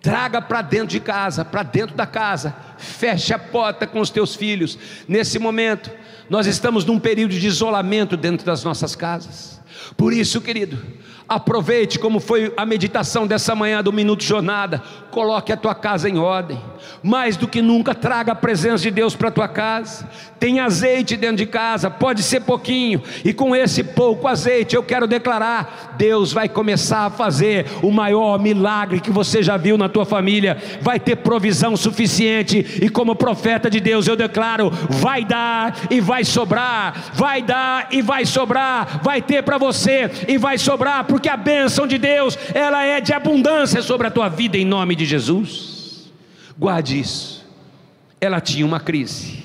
Traga 0.00 0.42
para 0.42 0.60
dentro 0.60 0.88
de 0.88 1.00
casa, 1.00 1.46
para 1.46 1.62
dentro 1.62 1.96
da 1.96 2.06
casa, 2.06 2.54
feche 2.76 3.32
a 3.32 3.38
porta 3.38 3.86
com 3.86 4.00
os 4.00 4.10
teus 4.10 4.34
filhos. 4.34 4.78
Nesse 5.08 5.38
momento, 5.38 5.90
nós 6.28 6.46
estamos 6.46 6.84
num 6.84 6.98
período 6.98 7.32
de 7.32 7.46
isolamento 7.46 8.14
dentro 8.14 8.44
das 8.44 8.62
nossas 8.62 8.94
casas. 8.94 9.60
Por 9.96 10.12
isso, 10.12 10.42
querido, 10.42 10.78
Aproveite 11.26 11.98
como 11.98 12.20
foi 12.20 12.52
a 12.54 12.66
meditação 12.66 13.26
dessa 13.26 13.54
manhã 13.54 13.82
do 13.82 13.90
Minuto 13.90 14.22
Jornada. 14.22 14.82
Coloque 15.10 15.52
a 15.52 15.56
tua 15.56 15.74
casa 15.74 16.06
em 16.06 16.18
ordem. 16.18 16.60
Mais 17.02 17.36
do 17.36 17.48
que 17.48 17.62
nunca, 17.62 17.94
traga 17.94 18.32
a 18.32 18.34
presença 18.34 18.82
de 18.82 18.90
Deus 18.90 19.16
para 19.16 19.28
a 19.28 19.32
tua 19.32 19.48
casa. 19.48 20.06
Tem 20.38 20.60
azeite 20.60 21.16
dentro 21.16 21.36
de 21.36 21.46
casa, 21.46 21.90
pode 21.90 22.22
ser 22.22 22.40
pouquinho. 22.40 23.02
E 23.24 23.32
com 23.32 23.56
esse 23.56 23.82
pouco 23.82 24.28
azeite, 24.28 24.76
eu 24.76 24.82
quero 24.82 25.06
declarar: 25.06 25.94
Deus 25.96 26.30
vai 26.30 26.46
começar 26.46 27.06
a 27.06 27.10
fazer 27.10 27.66
o 27.82 27.90
maior 27.90 28.38
milagre 28.38 29.00
que 29.00 29.10
você 29.10 29.42
já 29.42 29.56
viu 29.56 29.78
na 29.78 29.88
tua 29.88 30.04
família. 30.04 30.58
Vai 30.82 31.00
ter 31.00 31.16
provisão 31.16 31.74
suficiente. 31.74 32.80
E 32.82 32.90
como 32.90 33.16
profeta 33.16 33.70
de 33.70 33.80
Deus, 33.80 34.06
eu 34.06 34.16
declaro: 34.16 34.70
vai 34.90 35.24
dar 35.24 35.74
e 35.90 36.00
vai 36.00 36.22
sobrar. 36.22 37.12
Vai 37.14 37.40
dar 37.40 37.88
e 37.90 38.02
vai 38.02 38.26
sobrar. 38.26 39.00
Vai 39.02 39.22
ter 39.22 39.42
para 39.42 39.56
você 39.56 40.10
e 40.28 40.36
vai 40.36 40.58
sobrar 40.58 41.04
porque 41.14 41.28
a 41.28 41.36
bênção 41.36 41.86
de 41.86 41.96
Deus, 41.96 42.36
ela 42.52 42.84
é 42.84 43.00
de 43.00 43.12
abundância 43.12 43.80
sobre 43.82 44.08
a 44.08 44.10
tua 44.10 44.28
vida 44.28 44.58
em 44.58 44.64
nome 44.64 44.96
de 44.96 45.04
Jesus. 45.04 46.10
Guarde 46.58 46.98
isso. 46.98 47.46
Ela 48.20 48.40
tinha 48.40 48.66
uma 48.66 48.80
crise, 48.80 49.44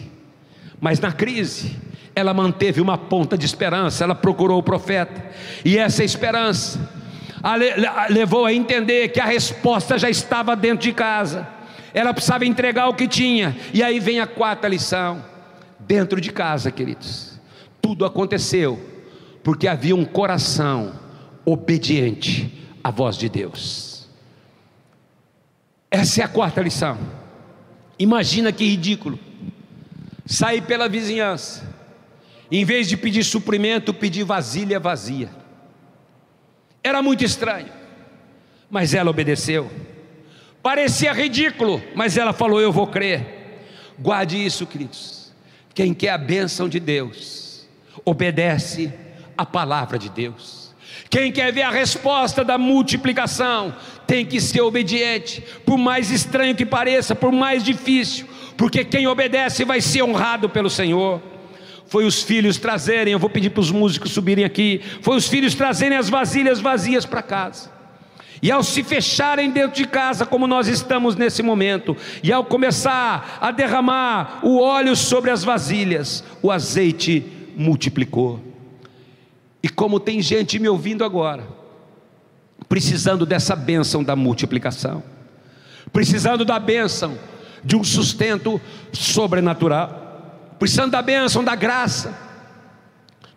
mas 0.81 0.99
na 0.99 1.11
crise, 1.11 1.77
ela 2.15 2.33
manteve 2.33 2.81
uma 2.81 2.97
ponta 2.97 3.37
de 3.37 3.45
esperança, 3.45 4.03
ela 4.03 4.15
procurou 4.15 4.57
o 4.57 4.63
profeta, 4.63 5.23
e 5.63 5.77
essa 5.77 6.03
esperança 6.03 6.89
a 7.43 7.53
levou 8.09 8.47
a 8.47 8.51
entender 8.51 9.09
que 9.09 9.19
a 9.19 9.25
resposta 9.25 9.95
já 9.99 10.09
estava 10.09 10.55
dentro 10.55 10.87
de 10.87 10.91
casa, 10.91 11.47
ela 11.93 12.15
precisava 12.15 12.47
entregar 12.47 12.87
o 12.87 12.95
que 12.95 13.07
tinha, 13.07 13.55
e 13.71 13.83
aí 13.83 13.99
vem 13.99 14.19
a 14.19 14.25
quarta 14.25 14.67
lição: 14.67 15.23
dentro 15.79 16.19
de 16.19 16.31
casa, 16.31 16.71
queridos, 16.71 17.39
tudo 17.79 18.05
aconteceu 18.05 18.83
porque 19.43 19.67
havia 19.67 19.95
um 19.95 20.03
coração 20.03 21.07
obediente 21.51 22.51
à 22.83 22.91
voz 22.91 23.17
de 23.17 23.27
Deus. 23.27 24.07
Essa 25.89 26.21
é 26.21 26.23
a 26.23 26.27
quarta 26.27 26.61
lição. 26.61 26.97
Imagina 27.97 28.51
que 28.51 28.65
ridículo. 28.65 29.19
Sair 30.25 30.61
pela 30.61 30.87
vizinhança, 30.87 31.67
em 32.51 32.63
vez 32.63 32.87
de 32.87 32.95
pedir 32.95 33.23
suprimento, 33.23 33.93
pedir 33.93 34.23
vasilha 34.23 34.79
vazia. 34.79 35.29
Era 36.83 37.01
muito 37.01 37.25
estranho, 37.25 37.73
mas 38.69 38.93
ela 38.93 39.09
obedeceu. 39.09 39.71
Parecia 40.61 41.13
ridículo, 41.13 41.81
mas 41.95 42.15
ela 42.15 42.31
falou: 42.31 42.61
Eu 42.61 42.71
vou 42.71 42.85
crer. 42.85 43.39
Guarde 43.97 44.37
isso, 44.37 44.67
queridos. 44.67 45.33
Quem 45.73 45.93
quer 45.93 46.11
a 46.11 46.17
bênção 46.17 46.69
de 46.69 46.79
Deus, 46.79 47.67
obedece 48.05 48.93
a 49.35 49.45
palavra 49.45 49.97
de 49.97 50.09
Deus. 50.09 50.58
Quem 51.09 51.31
quer 51.31 51.51
ver 51.51 51.63
a 51.63 51.71
resposta 51.71 52.43
da 52.43 52.57
multiplicação 52.57 53.73
tem 54.05 54.25
que 54.25 54.39
ser 54.39 54.61
obediente, 54.61 55.43
por 55.65 55.77
mais 55.77 56.11
estranho 56.11 56.55
que 56.55 56.65
pareça, 56.65 57.15
por 57.15 57.31
mais 57.31 57.63
difícil, 57.63 58.27
porque 58.55 58.85
quem 58.85 59.07
obedece 59.07 59.65
vai 59.65 59.81
ser 59.81 60.03
honrado 60.03 60.49
pelo 60.49 60.69
Senhor. 60.69 61.21
Foi 61.87 62.05
os 62.05 62.21
filhos 62.21 62.57
trazerem, 62.57 63.13
eu 63.13 63.19
vou 63.19 63.29
pedir 63.29 63.49
para 63.49 63.61
os 63.61 63.71
músicos 63.71 64.11
subirem 64.11 64.45
aqui. 64.45 64.81
Foi 65.01 65.17
os 65.17 65.27
filhos 65.27 65.55
trazerem 65.55 65.97
as 65.97 66.07
vasilhas 66.07 66.59
vazias 66.59 67.03
para 67.03 67.23
casa. 67.23 67.71
E 68.41 68.51
ao 68.51 68.61
se 68.61 68.83
fecharem 68.83 69.49
dentro 69.49 69.75
de 69.75 69.87
casa, 69.87 70.25
como 70.25 70.45
nós 70.45 70.67
estamos 70.67 71.15
nesse 71.15 71.41
momento, 71.41 71.97
e 72.21 72.31
ao 72.31 72.45
começar 72.45 73.39
a 73.41 73.49
derramar 73.49 74.39
o 74.43 74.59
óleo 74.61 74.95
sobre 74.95 75.31
as 75.31 75.43
vasilhas, 75.43 76.23
o 76.41 76.51
azeite 76.51 77.25
multiplicou. 77.57 78.48
E 79.61 79.67
como 79.69 79.99
tem 79.99 80.21
gente 80.21 80.57
me 80.59 80.69
ouvindo 80.69 81.03
agora, 81.03 81.47
precisando 82.67 83.25
dessa 83.25 83.55
bênção 83.55 84.03
da 84.03 84.15
multiplicação, 84.15 85.03
precisando 85.91 86.45
da 86.45 86.59
bênção 86.59 87.17
de 87.63 87.75
um 87.75 87.83
sustento 87.83 88.59
sobrenatural, 88.93 90.55
precisando 90.57 90.91
da 90.91 91.01
bênção 91.01 91.43
da 91.43 91.55
graça, 91.55 92.17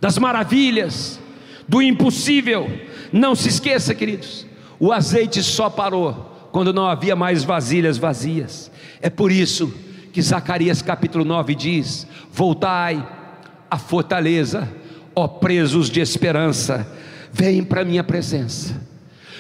das 0.01 0.19
maravilhas, 0.19 1.21
do 1.69 1.81
impossível. 1.81 2.71
Não 3.13 3.35
se 3.35 3.49
esqueça, 3.49 3.95
queridos, 3.95 4.47
o 4.79 4.93
azeite 4.93 5.43
só 5.43 5.71
parou 5.71 6.49
quando 6.53 6.73
não 6.73 6.87
havia 6.87 7.17
mais 7.17 7.45
vasilhas 7.45 7.97
vazias. 7.97 8.71
É 9.01 9.09
por 9.09 9.33
isso 9.33 9.73
que 10.13 10.21
Zacarias 10.21 10.83
capítulo 10.83 11.25
9 11.25 11.55
diz: 11.55 12.07
Voltai 12.31 13.07
à 13.71 13.79
fortaleza, 13.79 14.69
ó 15.15 15.29
presos 15.29 15.89
de 15.89 16.01
esperança, 16.01 16.87
vem 17.33 17.63
para 17.63 17.83
a 17.83 17.85
minha 17.85 18.05
presença, 18.05 18.75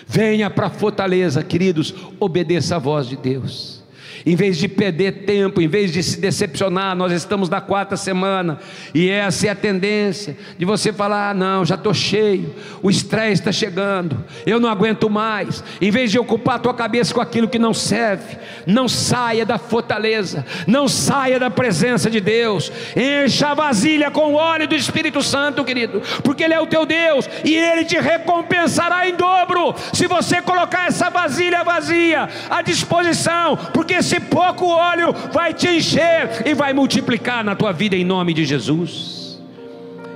venha 0.07 0.49
para 0.49 0.67
a 0.67 0.71
fortaleza, 0.71 1.43
queridos, 1.43 1.95
obedeça 2.19 2.77
a 2.77 2.79
voz 2.79 3.07
de 3.07 3.17
Deus. 3.17 3.82
Em 4.25 4.37
vez 4.37 4.57
de 4.57 4.69
perder 4.69 5.25
tempo, 5.25 5.61
em 5.61 5.69
vez 5.69 5.93
de 5.93 6.03
se 6.03 6.21
decepcionar, 6.21 6.95
nós 6.95 7.13
estamos 7.13 7.49
na 7.49 7.61
quarta 7.61 7.97
semana 7.97 8.59
e 8.95 9.11
essa 9.11 9.47
é 9.47 9.51
a 9.51 9.55
tendência 9.55 10.37
de 10.57 10.65
você 10.65 10.93
falar: 10.93 11.31
ah, 11.31 11.35
não, 11.35 11.65
já 11.65 11.75
estou 11.75 11.93
cheio, 11.93 12.55
o 12.83 12.91
estresse 12.91 13.41
está 13.41 13.51
chegando, 13.51 14.25
eu 14.47 14.61
não 14.61 14.69
aguento 14.69 15.11
mais. 15.11 15.65
Em 15.81 15.91
vez 15.91 16.11
de 16.11 16.19
ocupar 16.19 16.57
a 16.57 16.59
tua 16.59 16.75
cabeça 16.75 17.13
com 17.13 17.21
aquilo 17.21 17.49
que 17.49 17.59
não 17.59 17.75
serve, 17.75 18.37
não 18.67 18.89
saia 18.89 19.45
da 19.45 19.59
fortaleza, 19.59 20.45
não 20.67 20.87
saia 20.87 21.39
da 21.39 21.51
presença 21.51 22.09
de 22.09 22.21
Deus, 22.21 22.71
encha 22.97 23.49
a 23.49 23.55
vasilha 23.55 24.11
com 24.11 24.33
o 24.33 24.35
óleo 24.35 24.69
do 24.69 24.75
Espírito 24.75 25.23
Santo, 25.23 25.65
querido, 25.65 26.01
porque 26.23 26.45
Ele 26.45 26.55
é 26.55 26.61
o 26.61 26.67
teu 26.67 26.87
Deus 26.87 27.29
e 27.45 27.57
Ele 27.57 27.85
te 27.85 27.99
recompensará 27.99 29.09
em 29.09 29.17
dobro 29.17 29.75
se 29.93 30.07
você 30.07 30.41
colocar 30.41 30.87
essa 30.87 31.11
vasilha 31.11 31.65
vazia 31.65 32.29
à 32.49 32.63
disposição, 32.63 33.57
porque 33.73 34.03
esse 34.13 34.21
pouco 34.21 34.67
óleo 34.67 35.11
vai 35.33 35.55
te 35.55 35.67
encher 35.69 36.47
e 36.47 36.53
vai 36.53 36.75
multiplicar 36.75 37.43
na 37.43 37.57
tua 37.57 37.73
vida 37.73 37.97
em 37.97 38.05
nome 38.05 38.35
de 38.35 38.45
Jesus. 38.45 39.41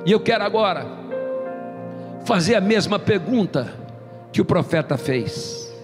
E 0.05 0.13
eu 0.13 0.21
quero 0.21 0.45
agora 0.45 0.87
fazer 2.27 2.57
a 2.57 2.61
mesma 2.61 2.99
pergunta 2.99 3.73
que 4.31 4.41
o 4.41 4.45
profeta 4.45 4.99
fez. 4.99 5.75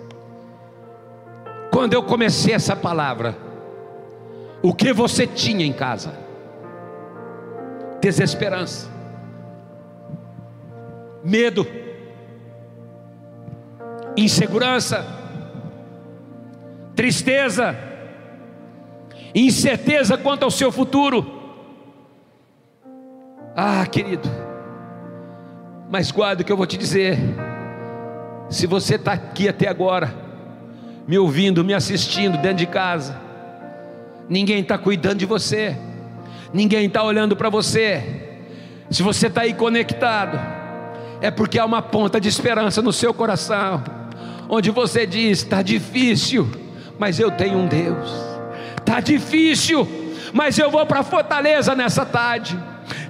Quando 1.70 1.94
eu 1.94 2.02
comecei 2.02 2.52
essa 2.52 2.76
palavra, 2.76 3.34
o 4.60 4.74
que 4.74 4.92
você 4.92 5.26
tinha 5.26 5.64
em 5.64 5.72
casa? 5.72 6.12
Desesperança, 7.98 8.90
medo, 11.24 11.66
insegurança, 14.18 15.06
tristeza, 16.94 17.91
incerteza 19.34 20.16
quanto 20.16 20.42
ao 20.42 20.50
seu 20.50 20.70
futuro. 20.70 21.40
Ah, 23.54 23.84
querido, 23.86 24.28
mas 25.90 26.10
guarda 26.10 26.42
o 26.42 26.44
que 26.44 26.52
eu 26.52 26.56
vou 26.56 26.66
te 26.66 26.76
dizer. 26.76 27.18
Se 28.48 28.66
você 28.66 28.96
está 28.96 29.12
aqui 29.12 29.48
até 29.48 29.68
agora, 29.68 30.14
me 31.06 31.18
ouvindo, 31.18 31.64
me 31.64 31.74
assistindo 31.74 32.38
dentro 32.38 32.58
de 32.58 32.66
casa, 32.66 33.18
ninguém 34.28 34.60
está 34.60 34.78
cuidando 34.78 35.18
de 35.18 35.26
você, 35.26 35.76
ninguém 36.52 36.86
está 36.86 37.02
olhando 37.02 37.36
para 37.36 37.48
você. 37.48 38.20
Se 38.90 39.02
você 39.02 39.26
está 39.26 39.42
aí 39.42 39.54
conectado, 39.54 40.38
é 41.20 41.30
porque 41.30 41.58
há 41.58 41.64
uma 41.64 41.80
ponta 41.80 42.20
de 42.20 42.28
esperança 42.28 42.82
no 42.82 42.92
seu 42.92 43.12
coração, 43.14 43.82
onde 44.48 44.70
você 44.70 45.06
diz: 45.06 45.38
está 45.38 45.62
difícil, 45.62 46.50
mas 46.98 47.18
eu 47.18 47.30
tenho 47.30 47.58
um 47.58 47.66
Deus 47.66 48.31
Tá 48.92 49.00
difícil, 49.00 49.88
mas 50.34 50.58
eu 50.58 50.70
vou 50.70 50.84
para 50.84 51.02
Fortaleza 51.02 51.74
nessa 51.74 52.04
tarde. 52.04 52.58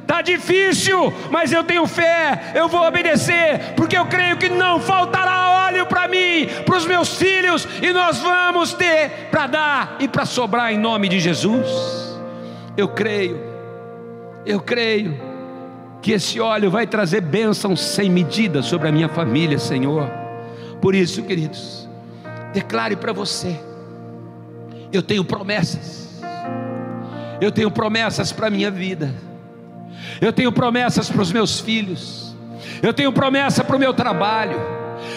Tá 0.07 0.23
difícil, 0.23 1.13
mas 1.29 1.51
eu 1.51 1.65
tenho 1.65 1.89
fé, 1.89 2.53
eu 2.55 2.69
vou 2.69 2.87
obedecer, 2.87 3.75
porque 3.75 3.99
eu 3.99 4.07
creio 4.07 4.37
que 4.37 4.49
não 4.49 4.79
faltará 4.79 5.67
óleo 5.67 5.85
para 5.87 6.07
mim, 6.07 6.47
para 6.65 6.77
os 6.77 6.87
meus 6.87 7.17
filhos, 7.17 7.67
e 7.83 7.93
nós 7.93 8.21
vamos 8.21 8.73
ter 8.73 9.29
para 9.29 9.49
dar 9.49 9.97
e 9.99 10.07
para 10.07 10.25
sobrar 10.25 10.73
em 10.73 10.79
nome 10.79 11.09
de 11.09 11.19
Jesus. 11.19 11.67
Eu 12.77 12.87
creio, 12.87 13.41
eu 14.47 14.61
creio 14.61 15.21
que 16.01 16.13
esse 16.13 16.39
óleo 16.39 16.71
vai 16.71 16.87
trazer 16.87 17.23
bênçãos 17.23 17.81
sem 17.81 18.09
medida 18.09 18.63
sobre 18.63 18.87
a 18.87 18.93
minha 18.93 19.09
família, 19.09 19.59
Senhor. 19.59 20.09
Por 20.81 20.95
isso, 20.95 21.25
queridos, 21.25 21.89
declare 22.53 22.95
para 22.95 23.13
você 23.13 23.72
eu 24.93 25.03
tenho 25.03 25.25
promessas. 25.25 26.21
Eu 27.41 27.51
tenho 27.51 27.71
promessas 27.71 28.31
para 28.31 28.47
a 28.47 28.51
minha 28.51 28.71
vida. 28.71 29.13
Eu 30.21 30.33
tenho 30.33 30.53
promessas 30.53 31.11
para 31.11 31.23
os 31.23 31.33
meus 31.33 31.59
filhos. 31.59 32.37
Eu 32.83 32.93
tenho 32.93 33.13
promessa 33.13 33.65
para 33.65 33.75
o 33.75 33.79
meu 33.79 33.93
trabalho. 33.93 34.61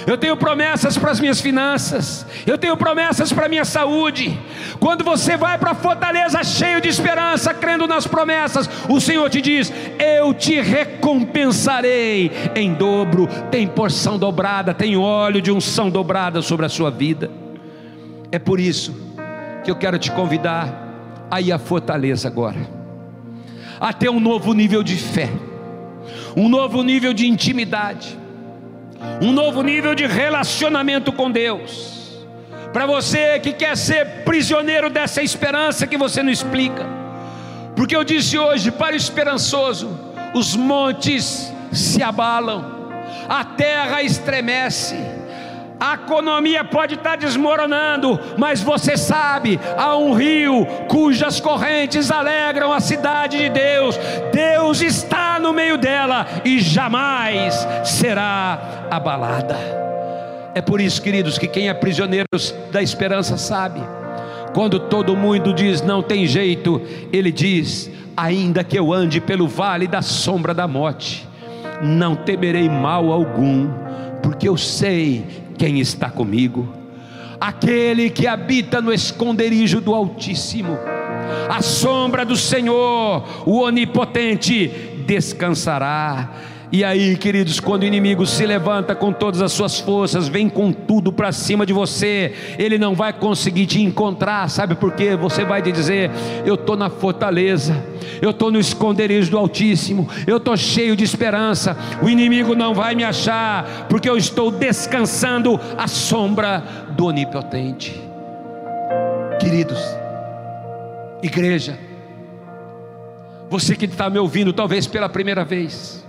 Eu 0.07 0.17
tenho 0.17 0.35
promessas 0.35 0.97
para 0.97 1.11
as 1.11 1.19
minhas 1.19 1.39
finanças. 1.39 2.25
Eu 2.47 2.57
tenho 2.57 2.75
promessas 2.75 3.31
para 3.31 3.45
a 3.45 3.49
minha 3.49 3.65
saúde. 3.65 4.39
Quando 4.79 5.03
você 5.03 5.37
vai 5.37 5.59
para 5.59 5.71
a 5.71 5.75
fortaleza 5.75 6.43
cheio 6.43 6.81
de 6.81 6.87
esperança, 6.87 7.53
crendo 7.53 7.85
nas 7.85 8.07
promessas, 8.07 8.67
o 8.89 8.99
Senhor 8.99 9.29
te 9.29 9.41
diz: 9.41 9.71
Eu 9.99 10.33
te 10.33 10.59
recompensarei 10.59 12.31
em 12.55 12.73
dobro. 12.73 13.27
Tem 13.51 13.67
porção 13.67 14.17
dobrada, 14.17 14.73
tem 14.73 14.97
óleo 14.97 15.41
de 15.41 15.51
unção 15.51 15.89
dobrada 15.89 16.41
sobre 16.41 16.65
a 16.65 16.69
sua 16.69 16.89
vida. 16.89 17.29
É 18.31 18.39
por 18.39 18.59
isso 18.59 19.14
que 19.65 19.71
eu 19.71 19.75
quero 19.75 19.97
te 19.97 20.11
convidar 20.11 20.69
a 21.29 21.41
ir 21.41 21.51
à 21.51 21.57
fortaleza 21.57 22.27
agora, 22.27 22.59
a 23.79 23.91
ter 23.91 24.09
um 24.09 24.19
novo 24.19 24.53
nível 24.53 24.83
de 24.83 24.95
fé, 24.95 25.29
um 26.37 26.47
novo 26.47 26.83
nível 26.83 27.13
de 27.13 27.27
intimidade, 27.27 28.17
um 29.19 29.33
novo 29.33 29.63
nível 29.63 29.95
de 29.95 30.05
relacionamento 30.05 31.11
com 31.11 31.31
Deus. 31.31 32.23
Para 32.71 32.85
você 32.85 33.39
que 33.39 33.53
quer 33.53 33.75
ser 33.75 34.23
prisioneiro 34.23 34.89
dessa 34.89 35.23
esperança 35.23 35.87
que 35.87 35.97
você 35.97 36.21
não 36.21 36.31
explica, 36.31 36.85
porque 37.75 37.95
eu 37.95 38.03
disse 38.03 38.37
hoje 38.37 38.69
para 38.69 38.93
o 38.93 38.97
esperançoso: 38.97 39.89
os 40.35 40.55
montes 40.55 41.51
se 41.71 42.03
abalam, 42.03 42.63
a 43.27 43.43
terra 43.43 44.03
estremece, 44.03 44.95
a 45.79 45.95
economia 45.95 46.63
pode 46.63 46.95
estar 46.95 47.17
desmoronando, 47.17 48.19
mas 48.37 48.61
você 48.61 48.95
sabe, 48.95 49.59
há 49.77 49.97
um 49.97 50.13
rio 50.13 50.65
cujas 50.87 51.39
correntes 51.39 52.09
alegram 52.09 52.71
a 52.71 52.79
cidade 52.79 53.37
de 53.37 53.49
Deus. 53.49 53.97
Deus 54.31 54.81
está 54.81 55.39
no 55.39 55.51
meio 55.51 55.77
dela 55.77 56.25
e 56.43 56.59
jamais 56.59 57.67
será 57.83 58.87
abalada. 58.89 59.57
É 60.53 60.61
por 60.61 60.79
isso, 60.79 61.01
queridos, 61.01 61.37
que 61.37 61.47
quem 61.47 61.67
é 61.67 61.73
prisioneiro 61.73 62.27
da 62.71 62.81
esperança 62.81 63.37
sabe. 63.37 63.81
Quando 64.53 64.79
todo 64.79 65.17
mundo 65.17 65.53
diz 65.53 65.81
não 65.81 66.01
tem 66.01 66.25
jeito, 66.25 66.81
ele 67.11 67.29
diz: 67.29 67.91
ainda 68.15 68.63
que 68.63 68.79
eu 68.79 68.93
ande 68.93 69.19
pelo 69.19 69.49
vale 69.49 69.85
da 69.85 70.01
sombra 70.01 70.53
da 70.53 70.65
morte, 70.65 71.27
não 71.81 72.15
temerei 72.15 72.69
mal 72.69 73.11
algum, 73.11 73.69
porque 74.23 74.47
eu 74.47 74.55
sei 74.55 75.44
quem 75.57 75.79
está 75.79 76.09
comigo, 76.09 76.73
aquele 77.39 78.09
que 78.09 78.27
habita 78.27 78.81
no 78.81 78.93
esconderijo 78.93 79.81
do 79.81 79.93
Altíssimo, 79.93 80.77
a 81.49 81.61
sombra 81.61 82.25
do 82.25 82.35
Senhor, 82.35 83.43
o 83.45 83.61
Onipotente, 83.61 84.67
descansará. 85.05 86.54
E 86.71 86.83
aí, 86.83 87.15
queridos, 87.15 87.59
quando 87.59 87.83
o 87.83 87.85
inimigo 87.85 88.25
se 88.25 88.45
levanta 88.45 88.95
com 88.95 89.13
todas 89.13 89.41
as 89.41 89.51
suas 89.51 89.79
forças, 89.79 90.27
vem 90.27 90.49
com 90.49 90.73
tudo 90.73 91.11
para 91.11 91.31
cima 91.31 91.65
de 91.65 91.71
você, 91.71 92.33
ele 92.57 92.77
não 92.77 92.95
vai 92.95 93.13
conseguir 93.13 93.65
te 93.67 93.81
encontrar, 93.81 94.49
sabe 94.49 94.75
por 94.75 94.93
quê? 94.93 95.15
Você 95.15 95.45
vai 95.45 95.61
te 95.61 95.71
dizer: 95.71 96.09
Eu 96.45 96.55
estou 96.55 96.75
na 96.75 96.89
fortaleza, 96.89 97.83
eu 98.21 98.31
estou 98.31 98.51
no 98.51 98.59
esconderijo 98.59 99.31
do 99.31 99.37
Altíssimo, 99.37 100.09
eu 100.25 100.37
estou 100.37 100.57
cheio 100.57 100.95
de 100.95 101.03
esperança, 101.03 101.77
o 102.01 102.09
inimigo 102.09 102.55
não 102.55 102.73
vai 102.73 102.95
me 102.95 103.03
achar, 103.03 103.87
porque 103.87 104.09
eu 104.09 104.17
estou 104.17 104.49
descansando 104.49 105.59
à 105.77 105.87
sombra 105.87 106.63
do 106.91 107.05
Onipotente. 107.05 108.01
Queridos, 109.39 109.79
igreja, 111.21 111.77
você 113.49 113.75
que 113.75 113.85
está 113.85 114.09
me 114.09 114.17
ouvindo, 114.17 114.51
talvez 114.51 114.87
pela 114.87 115.07
primeira 115.07 115.45
vez, 115.45 116.03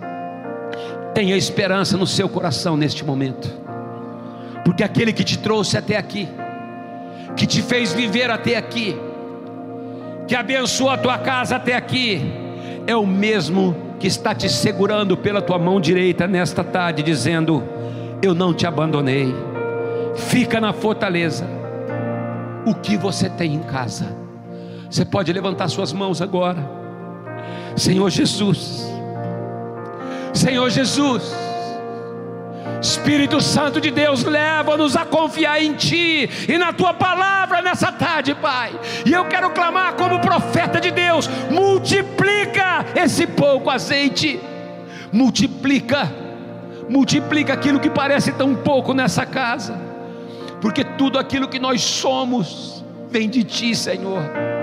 Tenha 1.16 1.34
esperança 1.34 1.96
no 1.96 2.06
seu 2.06 2.28
coração 2.28 2.76
neste 2.76 3.02
momento, 3.02 3.50
porque 4.62 4.84
aquele 4.84 5.14
que 5.14 5.24
te 5.24 5.38
trouxe 5.38 5.78
até 5.78 5.96
aqui, 5.96 6.28
que 7.34 7.46
te 7.46 7.62
fez 7.62 7.94
viver 7.94 8.30
até 8.30 8.54
aqui, 8.54 8.94
que 10.28 10.34
abençoou 10.34 10.90
a 10.90 10.98
tua 10.98 11.16
casa 11.16 11.56
até 11.56 11.74
aqui, 11.74 12.20
é 12.86 12.94
o 12.94 13.06
mesmo 13.06 13.74
que 13.98 14.06
está 14.06 14.34
te 14.34 14.46
segurando 14.50 15.16
pela 15.16 15.40
tua 15.40 15.58
mão 15.58 15.80
direita 15.80 16.26
nesta 16.26 16.62
tarde, 16.62 17.02
dizendo: 17.02 17.64
Eu 18.22 18.34
não 18.34 18.52
te 18.52 18.66
abandonei, 18.66 19.34
fica 20.16 20.60
na 20.60 20.74
fortaleza. 20.74 21.46
O 22.66 22.74
que 22.74 22.94
você 22.94 23.30
tem 23.30 23.54
em 23.54 23.62
casa? 23.62 24.14
Você 24.90 25.02
pode 25.02 25.32
levantar 25.32 25.68
suas 25.68 25.94
mãos 25.94 26.20
agora, 26.20 26.62
Senhor 27.74 28.10
Jesus 28.10 28.95
Senhor 30.46 30.70
Jesus. 30.70 31.34
Espírito 32.80 33.40
Santo 33.40 33.80
de 33.80 33.90
Deus, 33.90 34.22
leva-nos 34.22 34.94
a 34.94 35.04
confiar 35.04 35.60
em 35.60 35.72
Ti 35.72 36.30
e 36.48 36.56
na 36.56 36.72
Tua 36.72 36.94
palavra 36.94 37.60
nessa 37.60 37.90
tarde, 37.90 38.32
Pai. 38.32 38.70
E 39.04 39.12
eu 39.12 39.24
quero 39.24 39.50
clamar 39.50 39.94
como 39.94 40.20
profeta 40.20 40.80
de 40.80 40.92
Deus: 40.92 41.28
multiplica 41.50 42.86
esse 42.94 43.26
pouco 43.26 43.70
azeite, 43.70 44.38
multiplica, 45.10 46.14
multiplica 46.88 47.52
aquilo 47.52 47.80
que 47.80 47.90
parece 47.90 48.30
tão 48.30 48.54
pouco 48.54 48.94
nessa 48.94 49.26
casa, 49.26 49.76
porque 50.60 50.84
tudo 50.84 51.18
aquilo 51.18 51.48
que 51.48 51.58
nós 51.58 51.82
somos 51.82 52.84
vem 53.10 53.28
de 53.28 53.42
Ti, 53.42 53.74
Senhor 53.74 54.55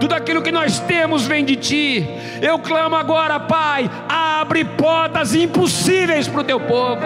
tudo 0.00 0.14
aquilo 0.14 0.42
que 0.42 0.50
nós 0.50 0.80
temos 0.80 1.26
vem 1.26 1.44
de 1.44 1.54
ti. 1.56 2.08
Eu 2.40 2.58
clamo 2.58 2.96
agora, 2.96 3.38
Pai, 3.38 3.88
abre 4.08 4.64
portas 4.64 5.34
impossíveis 5.34 6.26
para 6.26 6.40
o 6.40 6.44
teu 6.44 6.58
povo, 6.58 7.02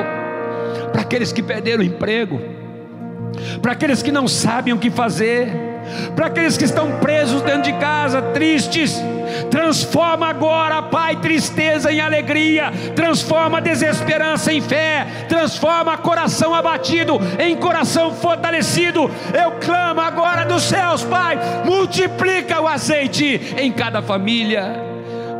para 0.92 1.02
aqueles 1.02 1.32
que 1.32 1.42
perderam 1.42 1.82
o 1.82 1.86
emprego, 1.86 2.40
para 3.60 3.72
aqueles 3.72 4.02
que 4.02 4.12
não 4.12 4.28
sabem 4.28 4.72
o 4.72 4.78
que 4.78 4.90
fazer, 4.90 5.48
para 6.14 6.26
aqueles 6.26 6.56
que 6.56 6.64
estão 6.64 6.98
presos 7.00 7.42
dentro 7.42 7.62
de 7.62 7.72
casa, 7.74 8.22
tristes 8.22 9.02
Transforma 9.50 10.28
agora, 10.28 10.82
Pai, 10.82 11.16
tristeza 11.16 11.92
em 11.92 12.00
alegria, 12.00 12.72
transforma 12.94 13.60
desesperança 13.60 14.52
em 14.52 14.60
fé, 14.60 15.03
transforma 15.28 15.96
coração 15.98 16.54
abatido 16.54 17.20
em 17.38 17.56
coração 17.56 18.12
fortalecido. 18.12 19.10
Eu 19.32 19.52
clamo 19.60 20.00
agora 20.00 20.44
dos 20.44 20.62
céus, 20.62 21.02
Pai, 21.02 21.38
multiplica 21.64 22.60
o 22.60 22.68
azeite 22.68 23.54
em 23.58 23.72
cada 23.72 24.02
família 24.02 24.94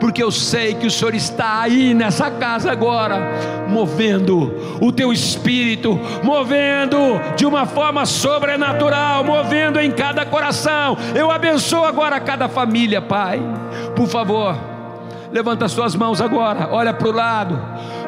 porque 0.05 0.23
eu 0.23 0.31
sei 0.31 0.75
que 0.75 0.87
o 0.87 0.91
Senhor 0.91 1.15
está 1.15 1.63
aí 1.63 1.95
nessa 1.95 2.31
casa 2.31 2.71
agora, 2.71 3.33
movendo 3.69 4.53
o 4.79 4.93
teu 4.93 5.11
espírito, 5.11 5.99
movendo 6.23 6.99
de 7.37 7.47
uma 7.47 7.65
forma 7.65 8.05
sobrenatural, 8.05 9.25
movendo 9.25 9.81
em 9.81 9.91
cada 9.91 10.27
coração. 10.27 10.99
Eu 11.15 11.31
abençoo 11.31 11.87
agora 11.87 12.21
cada 12.21 12.51
família, 12.51 13.01
Pai. 13.01 13.41
Por 13.97 14.07
favor, 14.07 14.74
levanta 15.35 15.65
as 15.65 15.73
suas 15.73 15.97
mãos 15.97 16.21
agora, 16.21 16.69
olha 16.71 16.95
para 16.95 17.09
o 17.09 17.13
lado 17.13 17.61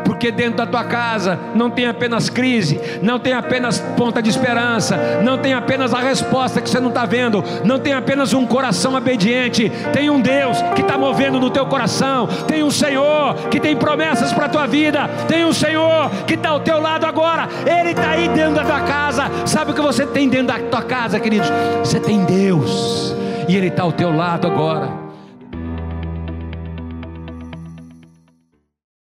porque 0.04 0.30
dentro 0.30 0.58
da 0.58 0.66
tua 0.66 0.84
casa 0.84 1.36
não 1.56 1.68
tem 1.68 1.88
apenas 1.88 2.30
crise, 2.30 2.80
não 3.02 3.18
tem 3.18 3.32
apenas 3.32 3.80
ponta 3.96 4.22
de 4.22 4.30
esperança, 4.30 4.96
não 5.24 5.36
tem 5.36 5.52
apenas 5.52 5.92
a 5.92 5.98
resposta 5.98 6.60
que 6.60 6.70
você 6.70 6.78
não 6.78 6.90
está 6.90 7.04
vendo, 7.04 7.42
não 7.64 7.80
tem 7.80 7.92
apenas 7.92 8.32
um 8.32 8.46
coração 8.46 8.94
obediente, 8.94 9.68
tem 9.92 10.08
um 10.08 10.20
Deus 10.20 10.62
que 10.76 10.82
está 10.82 10.96
movendo 10.96 11.40
no 11.40 11.50
teu 11.50 11.66
coração, 11.66 12.28
tem 12.46 12.62
um 12.62 12.70
Senhor 12.70 13.34
que 13.50 13.58
tem 13.58 13.74
promessas 13.74 14.32
para 14.32 14.46
a 14.46 14.48
tua 14.48 14.66
vida, 14.68 15.08
tem 15.26 15.44
um 15.44 15.52
Senhor 15.52 16.08
que 16.24 16.34
está 16.34 16.50
ao 16.50 16.60
teu 16.60 16.80
lado 16.80 17.04
agora, 17.04 17.48
Ele 17.66 17.90
está 17.90 18.10
aí 18.10 18.28
dentro 18.28 18.54
da 18.54 18.64
tua 18.64 18.82
casa. 18.82 19.24
Sabe 19.44 19.72
o 19.72 19.74
que 19.74 19.80
você 19.80 20.06
tem 20.06 20.28
dentro 20.28 20.46
da 20.46 20.60
tua 20.60 20.82
casa, 20.82 21.18
queridos? 21.18 21.50
Você 21.80 21.98
tem 21.98 22.24
Deus, 22.24 23.12
e 23.48 23.56
Ele 23.56 23.66
está 23.66 23.82
ao 23.82 23.90
teu 23.90 24.14
lado 24.14 24.46
agora. 24.46 25.05